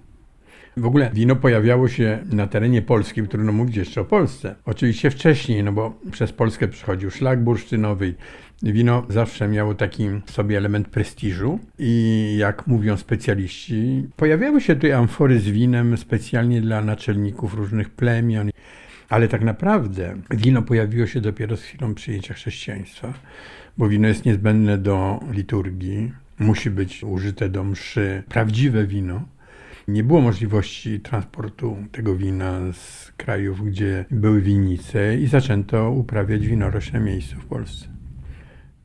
W 0.77 0.87
ogóle 0.87 1.11
wino 1.15 1.37
pojawiało 1.37 1.89
się 1.89 2.19
na 2.33 2.47
terenie 2.47 2.83
Polski, 2.83 3.23
trudno 3.23 3.53
mówić 3.53 3.77
jeszcze 3.77 4.01
o 4.01 4.05
Polsce. 4.05 4.55
Oczywiście 4.65 5.11
wcześniej, 5.11 5.65
no 5.65 5.73
bo 5.73 5.99
przez 6.13 6.33
Polskę 6.33 6.69
przychodził 6.69 7.11
szlak 7.11 7.45
bursztynowy. 7.45 8.15
Wino 8.63 9.07
zawsze 9.09 9.49
miało 9.49 9.75
taki 9.75 10.09
sobie 10.27 10.57
element 10.57 10.89
prestiżu 10.89 11.59
i 11.79 12.35
jak 12.39 12.67
mówią 12.67 12.97
specjaliści, 12.97 14.07
pojawiały 14.17 14.61
się 14.61 14.75
tutaj 14.75 14.93
amfory 14.93 15.41
z 15.41 15.49
winem 15.49 15.97
specjalnie 15.97 16.61
dla 16.61 16.83
naczelników 16.83 17.55
różnych 17.55 17.91
plemion. 17.91 18.51
Ale 19.09 19.29
tak 19.29 19.43
naprawdę 19.43 20.17
wino 20.31 20.63
pojawiło 20.63 21.07
się 21.07 21.21
dopiero 21.21 21.57
z 21.57 21.63
chwilą 21.63 21.95
przyjęcia 21.95 22.35
chrześcijaństwa, 22.35 23.13
bo 23.79 23.89
wino 23.89 24.09
jest 24.09 24.25
niezbędne 24.25 24.79
do 24.79 25.21
liturgii, 25.31 26.13
musi 26.39 26.71
być 26.71 27.05
użyte 27.05 27.49
do 27.49 27.65
mszy, 27.65 28.23
prawdziwe 28.29 28.87
wino. 28.87 29.23
Nie 29.89 30.05
było 30.05 30.21
możliwości 30.21 31.01
transportu 31.01 31.77
tego 31.93 32.17
wina 32.17 32.61
z 32.73 33.13
krajów, 33.17 33.65
gdzie 33.65 34.05
były 34.11 34.41
winnice 34.41 35.17
i 35.19 35.27
zaczęto 35.27 35.91
uprawiać 35.91 36.47
winorośl 36.47 36.93
na 36.93 37.01
miejscu 37.01 37.37
w 37.37 37.47
Polsce. 37.47 37.93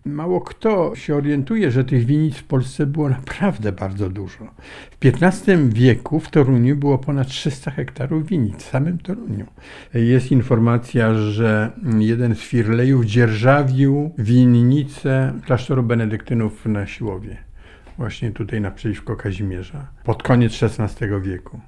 Mało 0.05 0.41
kto 0.41 0.95
się 0.95 1.15
orientuje, 1.15 1.71
że 1.71 1.83
tych 1.83 2.05
winnic 2.05 2.37
w 2.37 2.43
Polsce 2.43 2.85
było 2.85 3.09
naprawdę 3.09 3.71
bardzo 3.71 4.09
dużo. 4.09 4.47
W 4.91 5.05
XV 5.05 5.69
wieku 5.69 6.19
w 6.19 6.29
Toruniu 6.29 6.75
było 6.75 6.97
ponad 6.97 7.27
300 7.27 7.71
hektarów 7.71 8.27
winnic, 8.27 8.63
w 8.63 8.69
samym 8.69 8.97
Toruniu. 8.97 9.45
Jest 9.93 10.31
informacja, 10.31 11.13
że 11.13 11.71
jeden 11.99 12.35
z 12.35 12.39
firlejów 12.39 13.05
dzierżawił 13.05 14.11
winnicę 14.17 15.33
klasztoru 15.45 15.83
benedyktynów 15.83 16.65
na 16.65 16.87
Siłowie 16.87 17.46
właśnie 17.97 18.31
tutaj 18.31 18.61
naprzeciwko 18.61 19.15
Kazimierza, 19.15 19.87
pod 20.03 20.23
koniec 20.23 20.63
XVI 20.63 21.07
wieku. 21.21 21.59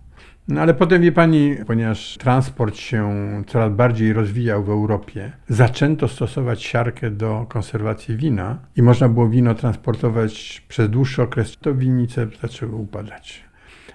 No 0.47 0.61
ale 0.61 0.73
potem, 0.73 1.01
wie 1.01 1.11
pani, 1.11 1.55
ponieważ 1.67 2.17
transport 2.17 2.75
się 2.75 3.11
coraz 3.47 3.73
bardziej 3.73 4.13
rozwijał 4.13 4.63
w 4.63 4.69
Europie, 4.69 5.31
zaczęto 5.47 6.07
stosować 6.07 6.63
siarkę 6.63 7.11
do 7.11 7.45
konserwacji 7.49 8.17
wina 8.17 8.57
i 8.75 8.81
można 8.81 9.09
było 9.09 9.29
wino 9.29 9.55
transportować 9.55 10.63
przez 10.67 10.89
dłuższy 10.89 11.21
okres, 11.21 11.57
to 11.61 11.75
winnice 11.75 12.27
zaczęły 12.41 12.75
upadać. 12.75 13.43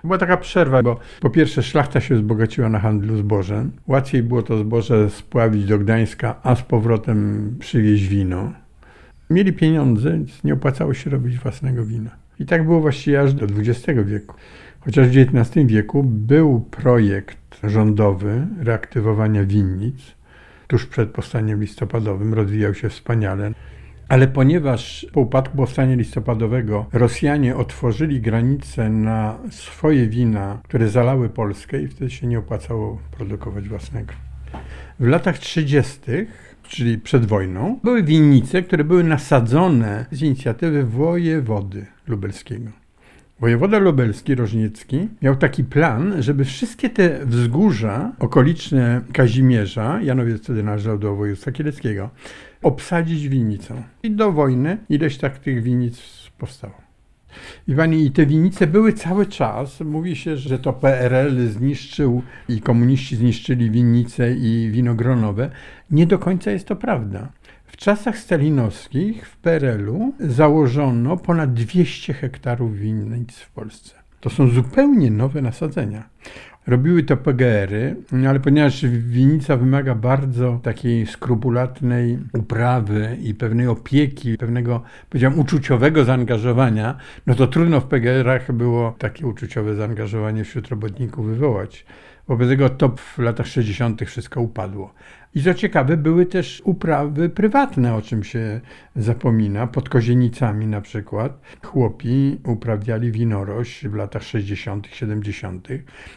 Była 0.05 0.19
taka 0.19 0.37
przerwa, 0.37 0.83
bo 0.83 0.99
po 1.21 1.31
pierwsze 1.31 1.63
szlachta 1.63 2.01
się 2.01 2.15
wzbogaciła 2.15 2.69
na 2.69 2.79
handlu 2.79 3.17
zbożem. 3.17 3.73
Łatwiej 3.87 4.23
było 4.23 4.43
to 4.43 4.59
zboże 4.59 5.11
spławić 5.11 5.67
do 5.67 5.79
Gdańska, 5.79 6.41
a 6.43 6.55
z 6.55 6.63
powrotem 6.63 7.51
przywieźć 7.59 8.07
wino. 8.07 8.53
Mieli 9.31 9.53
pieniądze, 9.53 10.11
więc 10.11 10.45
nie 10.45 10.55
opłacało 10.55 10.95
się 10.95 11.11
robić 11.11 11.39
własnego 11.39 11.85
wina. 11.85 12.24
I 12.41 12.47
tak 12.47 12.65
było 12.65 12.81
właściwie 12.81 13.21
aż 13.21 13.35
do 13.35 13.47
XX 13.47 13.87
wieku. 14.05 14.37
Chociaż 14.81 15.09
w 15.09 15.19
XIX 15.19 15.67
wieku 15.67 16.03
był 16.03 16.61
projekt 16.61 17.61
rządowy 17.65 18.47
reaktywowania 18.59 19.45
winnic, 19.45 20.15
tuż 20.67 20.87
przed 20.87 21.11
powstaniem 21.11 21.61
listopadowym, 21.61 22.35
rozwijał 22.35 22.75
się 22.75 22.89
wspaniale. 22.89 23.53
Ale 24.09 24.29
ponieważ 24.29 25.07
po 25.13 25.21
upadku 25.21 25.57
powstania 25.57 25.95
listopadowego 25.95 26.87
Rosjanie 26.93 27.57
otworzyli 27.57 28.21
granice 28.21 28.91
na 28.91 29.39
swoje 29.51 30.09
wina, 30.09 30.61
które 30.65 30.89
zalały 30.89 31.29
Polskę 31.29 31.83
i 31.83 31.89
wtedy 31.89 32.11
się 32.11 32.27
nie 32.27 32.39
opłacało 32.39 32.99
produkować 33.17 33.69
własnego. 33.69 34.13
W 35.01 35.07
latach 35.07 35.39
30., 35.39 36.01
czyli 36.69 36.99
przed 36.99 37.27
wojną, 37.27 37.81
były 37.85 38.03
winnice, 38.03 38.63
które 38.63 38.85
były 38.85 39.05
nasadzone 39.05 40.07
z 40.11 40.23
inicjatywy 40.23 40.85
wojewody 40.85 41.87
lubelskiego. 42.07 42.71
Wojewoda 43.41 43.79
lubelski, 43.79 44.35
Rożniecki, 44.35 45.09
miał 45.23 45.37
taki 45.37 45.65
plan, 45.65 46.23
żeby 46.23 46.45
wszystkie 46.45 46.91
te 46.91 47.27
wzgórza 47.27 48.13
okoliczne 48.19 49.01
Kazimierza, 49.13 50.01
Janowiec 50.03 50.43
wtedy 50.43 50.63
należał 50.63 50.99
do 50.99 51.17
województwa 51.17 51.53
kieleckiego, 51.53 52.11
obsadzić 52.63 53.29
winnicą. 53.29 53.83
I 54.03 54.11
do 54.11 54.33
wojny 54.33 54.79
ileś 54.89 55.19
tak 55.19 55.39
tych 55.39 55.63
winnic 55.63 56.03
powstało. 56.39 56.84
I 57.69 57.75
pani, 57.75 58.07
i 58.07 58.11
te 58.11 58.27
winnice 58.27 58.67
były 58.67 58.93
cały 58.93 59.27
czas. 59.27 59.81
Mówi 59.81 60.17
się, 60.17 60.37
że 60.37 60.59
to 60.59 60.73
PRL 60.73 61.49
zniszczył 61.49 62.23
i 62.49 62.61
komuniści 62.61 63.17
zniszczyli 63.17 63.71
winnice 63.71 64.35
i 64.35 64.71
winogronowe. 64.71 65.51
Nie 65.91 66.07
do 66.07 66.19
końca 66.19 66.51
jest 66.51 66.69
to 66.69 66.77
prawda. 66.77 67.29
W 67.67 67.77
czasach 67.77 68.19
stalinowskich 68.19 69.29
w 69.29 69.37
PRL-u 69.37 70.13
założono 70.21 71.17
ponad 71.17 71.55
200 71.55 72.13
hektarów 72.15 72.79
winnic 72.79 73.39
w 73.39 73.51
Polsce. 73.51 73.95
To 74.21 74.31
są 74.31 74.49
zupełnie 74.49 75.11
nowe 75.11 75.43
nasadzenia. 75.43 76.09
Robiły 76.67 77.03
to 77.03 77.17
PGR-y, 77.17 77.97
no 78.13 78.31
ale 78.31 78.41
ponieważ 78.41 78.87
winnica 78.87 79.57
wymaga 79.57 79.95
bardzo 79.95 80.61
takiej 80.63 81.07
skrupulatnej 81.07 82.19
uprawy 82.33 83.17
i 83.23 83.35
pewnej 83.35 83.67
opieki, 83.69 84.39
pewnego, 84.39 84.83
powiedziałem, 85.11 85.39
uczuciowego 85.39 86.05
zaangażowania, 86.05 86.97
no 87.27 87.35
to 87.35 87.47
trudno 87.47 87.81
w 87.81 87.87
PGR-ach 87.87 88.53
było 88.53 88.95
takie 88.99 89.27
uczuciowe 89.27 89.75
zaangażowanie 89.75 90.45
wśród 90.45 90.69
robotników 90.69 91.27
wywołać. 91.27 91.87
Wobec 92.29 92.49
tego 92.49 92.71
to 92.71 92.89
w 92.97 93.19
latach 93.19 93.47
60. 93.47 94.03
wszystko 94.03 94.41
upadło. 94.41 94.95
I 95.35 95.43
co 95.43 95.55
ciekawe, 95.55 95.97
były 95.97 96.27
też 96.27 96.63
uprawy 96.65 97.29
prywatne, 97.29 97.95
o 97.95 98.03
czym 98.03 98.25
się 98.25 98.61
zapomina. 98.97 99.67
Pod 99.67 99.89
Kozienicami 99.89 100.67
na 100.67 100.81
przykład 100.81 101.41
chłopi 101.63 102.39
uprawiali 102.45 103.13
winorość 103.13 103.89
w 103.89 103.95
latach 103.95 104.23
60., 104.23 104.87
70. 104.87 105.69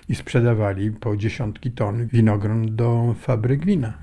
i 0.09 0.15
sprzedawali 0.15 0.91
po 0.91 1.17
dziesiątki 1.17 1.71
ton 1.71 2.07
winogron 2.07 2.75
do 2.75 3.15
fabryk 3.19 3.65
wina. 3.65 3.93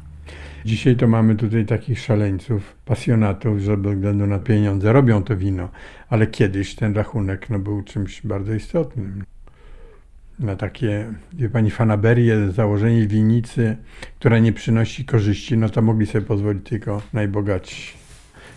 Dzisiaj 0.64 0.97
to 0.97 1.09
mamy 1.09 1.35
tutaj 1.35 1.67
takich 1.67 2.01
szaleńców, 2.01 2.77
pasjonatów, 2.85 3.59
że 3.59 3.77
bez 3.77 3.95
względu 3.95 4.27
na 4.27 4.38
pieniądze 4.38 4.93
robią 4.93 5.23
to 5.23 5.37
wino, 5.37 5.69
ale 6.09 6.27
kiedyś 6.27 6.75
ten 6.75 6.95
rachunek 6.95 7.51
no, 7.51 7.59
był 7.59 7.83
czymś 7.83 8.23
bardzo 8.23 8.55
istotnym 8.55 9.25
na 10.38 10.57
takie, 10.57 11.12
wie 11.33 11.49
pani, 11.49 11.70
fanaberie, 11.70 12.51
założenie 12.53 13.07
winnicy, 13.07 13.77
która 14.18 14.38
nie 14.38 14.53
przynosi 14.53 15.05
korzyści, 15.05 15.57
no 15.57 15.68
to 15.68 15.83
mogli 15.83 16.07
sobie 16.07 16.27
pozwolić 16.27 16.68
tylko 16.68 17.03
najbogatsi. 17.12 17.92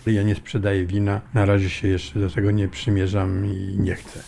Ja 0.06 0.22
nie 0.22 0.34
sprzedaję 0.34 0.86
wina, 0.86 1.20
na 1.34 1.44
razie 1.44 1.70
się 1.70 1.88
jeszcze 1.88 2.20
do 2.20 2.30
tego 2.30 2.50
nie 2.50 2.68
przymierzam 2.68 3.46
i 3.46 3.76
nie 3.78 3.94
chcę. 3.94 4.20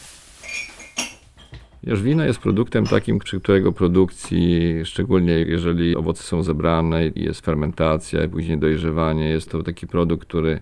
Już 1.82 2.02
wino 2.02 2.24
jest 2.24 2.38
produktem 2.38 2.86
takim, 2.86 3.18
przy 3.18 3.40
którego 3.40 3.72
produkcji, 3.72 4.80
szczególnie 4.84 5.32
jeżeli 5.32 5.96
owoce 5.96 6.22
są 6.22 6.42
zebrane, 6.42 7.02
jest 7.14 7.44
fermentacja, 7.44 8.28
później 8.28 8.58
dojrzewanie, 8.58 9.28
jest 9.28 9.50
to 9.50 9.62
taki 9.62 9.86
produkt, 9.86 10.28
który 10.28 10.60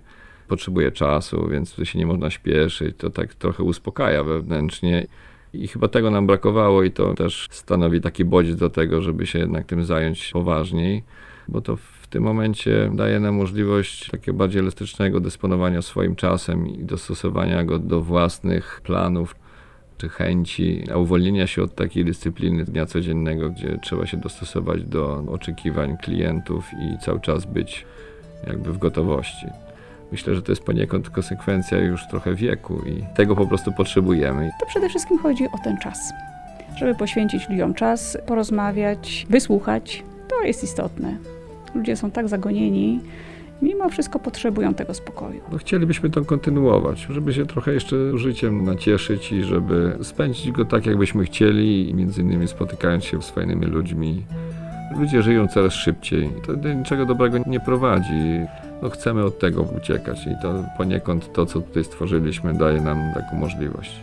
potrzebuje 0.49 0.93
czasu, 0.93 1.49
więc 1.49 1.75
tu 1.75 1.85
się 1.85 1.99
nie 1.99 2.07
można 2.07 2.31
śpieszyć. 2.31 2.97
To 2.97 3.11
tak 3.11 3.35
trochę 3.35 3.63
uspokaja 3.63 4.25
wewnętrznie. 4.25 5.07
I 5.53 5.69
chyba 5.69 5.89
tego 5.89 6.11
nam 6.11 6.27
brakowało 6.27 6.83
i 6.83 6.91
to 6.91 7.15
też 7.15 7.49
stanowi 7.51 8.01
taki 8.01 8.25
bodziec 8.25 8.57
do 8.57 8.71
tego, 8.71 9.03
żeby 9.03 9.27
się 9.27 9.39
jednak 9.39 9.67
tym 9.67 9.85
zająć 9.85 10.31
poważniej, 10.33 11.03
bo 11.49 11.61
to 11.61 11.77
w 11.77 12.07
tym 12.07 12.23
momencie 12.23 12.91
daje 12.95 13.21
nam 13.21 13.35
możliwość 13.35 14.11
takiego 14.11 14.39
bardziej 14.39 14.61
elastycznego 14.61 15.21
dysponowania 15.21 15.83
swoim 15.83 16.17
czasem 16.17 16.67
i 16.67 16.85
dostosowania 16.85 17.65
go 17.65 17.79
do 17.79 18.01
własnych 18.01 18.81
planów 18.85 19.37
czy 19.99 20.09
chęci, 20.09 20.85
a 20.93 20.97
uwolnienia 20.97 21.47
się 21.47 21.63
od 21.63 21.75
takiej 21.75 22.05
dyscypliny 22.05 22.65
dnia 22.65 22.87
codziennego, 22.87 23.51
gdzie 23.51 23.79
trzeba 23.83 24.07
się 24.07 24.17
dostosować 24.17 24.85
do 24.85 25.25
oczekiwań 25.29 25.97
klientów 25.97 26.65
i 26.73 26.99
cały 27.05 27.21
czas 27.21 27.45
być 27.45 27.87
jakby 28.47 28.73
w 28.73 28.79
gotowości. 28.79 29.47
Myślę, 30.13 30.35
że 30.35 30.43
to 30.43 30.53
jest 30.53 30.63
poniekąd 30.63 31.11
konsekwencja 31.11 31.79
już 31.79 32.07
trochę 32.07 32.35
wieku 32.35 32.83
i 32.87 33.17
tego 33.17 33.37
po 33.37 33.47
prostu 33.47 33.73
potrzebujemy. 33.73 34.51
To 34.61 34.67
przede 34.67 34.89
wszystkim 34.89 35.19
chodzi 35.19 35.45
o 35.45 35.59
ten 35.65 35.79
czas. 35.79 36.13
Żeby 36.77 36.95
poświęcić 36.95 37.49
ludziom 37.49 37.75
czas, 37.75 38.19
porozmawiać, 38.27 39.27
wysłuchać, 39.31 40.03
to 40.29 40.43
jest 40.43 40.65
istotne. 40.65 41.17
Ludzie 41.75 41.97
są 41.97 42.11
tak 42.11 42.29
zagonieni, 42.29 43.01
mimo 43.63 43.89
wszystko 43.89 44.19
potrzebują 44.19 44.75
tego 44.75 44.95
spokoju. 44.95 45.41
No, 45.53 45.59
chcielibyśmy 45.59 46.11
to 46.11 46.25
kontynuować, 46.25 47.07
żeby 47.11 47.35
się 47.35 47.47
trochę 47.47 47.75
jeszcze 47.75 47.97
życiem 48.19 48.65
nacieszyć 48.65 49.33
i 49.33 49.43
żeby 49.43 49.99
spędzić 50.03 50.53
go 50.53 50.65
tak, 50.65 50.87
jakbyśmy 50.87 51.25
chcieli 51.25 51.91
i 51.91 51.95
między 51.95 52.23
innymi 52.23 52.49
spotykając 52.49 53.05
się 53.05 53.23
z 53.23 53.31
fajnymi 53.31 53.67
ludźmi. 53.67 54.23
Ludzie 54.99 55.23
żyją 55.23 55.49
coraz 55.49 55.73
szybciej. 55.73 56.31
To 56.47 56.57
do 56.57 56.73
niczego 56.73 57.07
dobrego 57.07 57.39
nie 57.47 57.61
prowadzi 57.61 58.41
no 58.83 58.91
chcemy 58.91 59.25
od 59.25 59.39
tego 59.39 59.63
uciekać 59.63 60.27
i 60.27 60.43
to 60.43 60.65
poniekąd 60.77 61.33
to, 61.33 61.47
co 61.47 61.61
tutaj 61.61 61.85
stworzyliśmy, 61.85 62.55
daje 62.55 62.81
nam 62.81 63.15
taką 63.15 63.37
możliwość. 63.37 64.01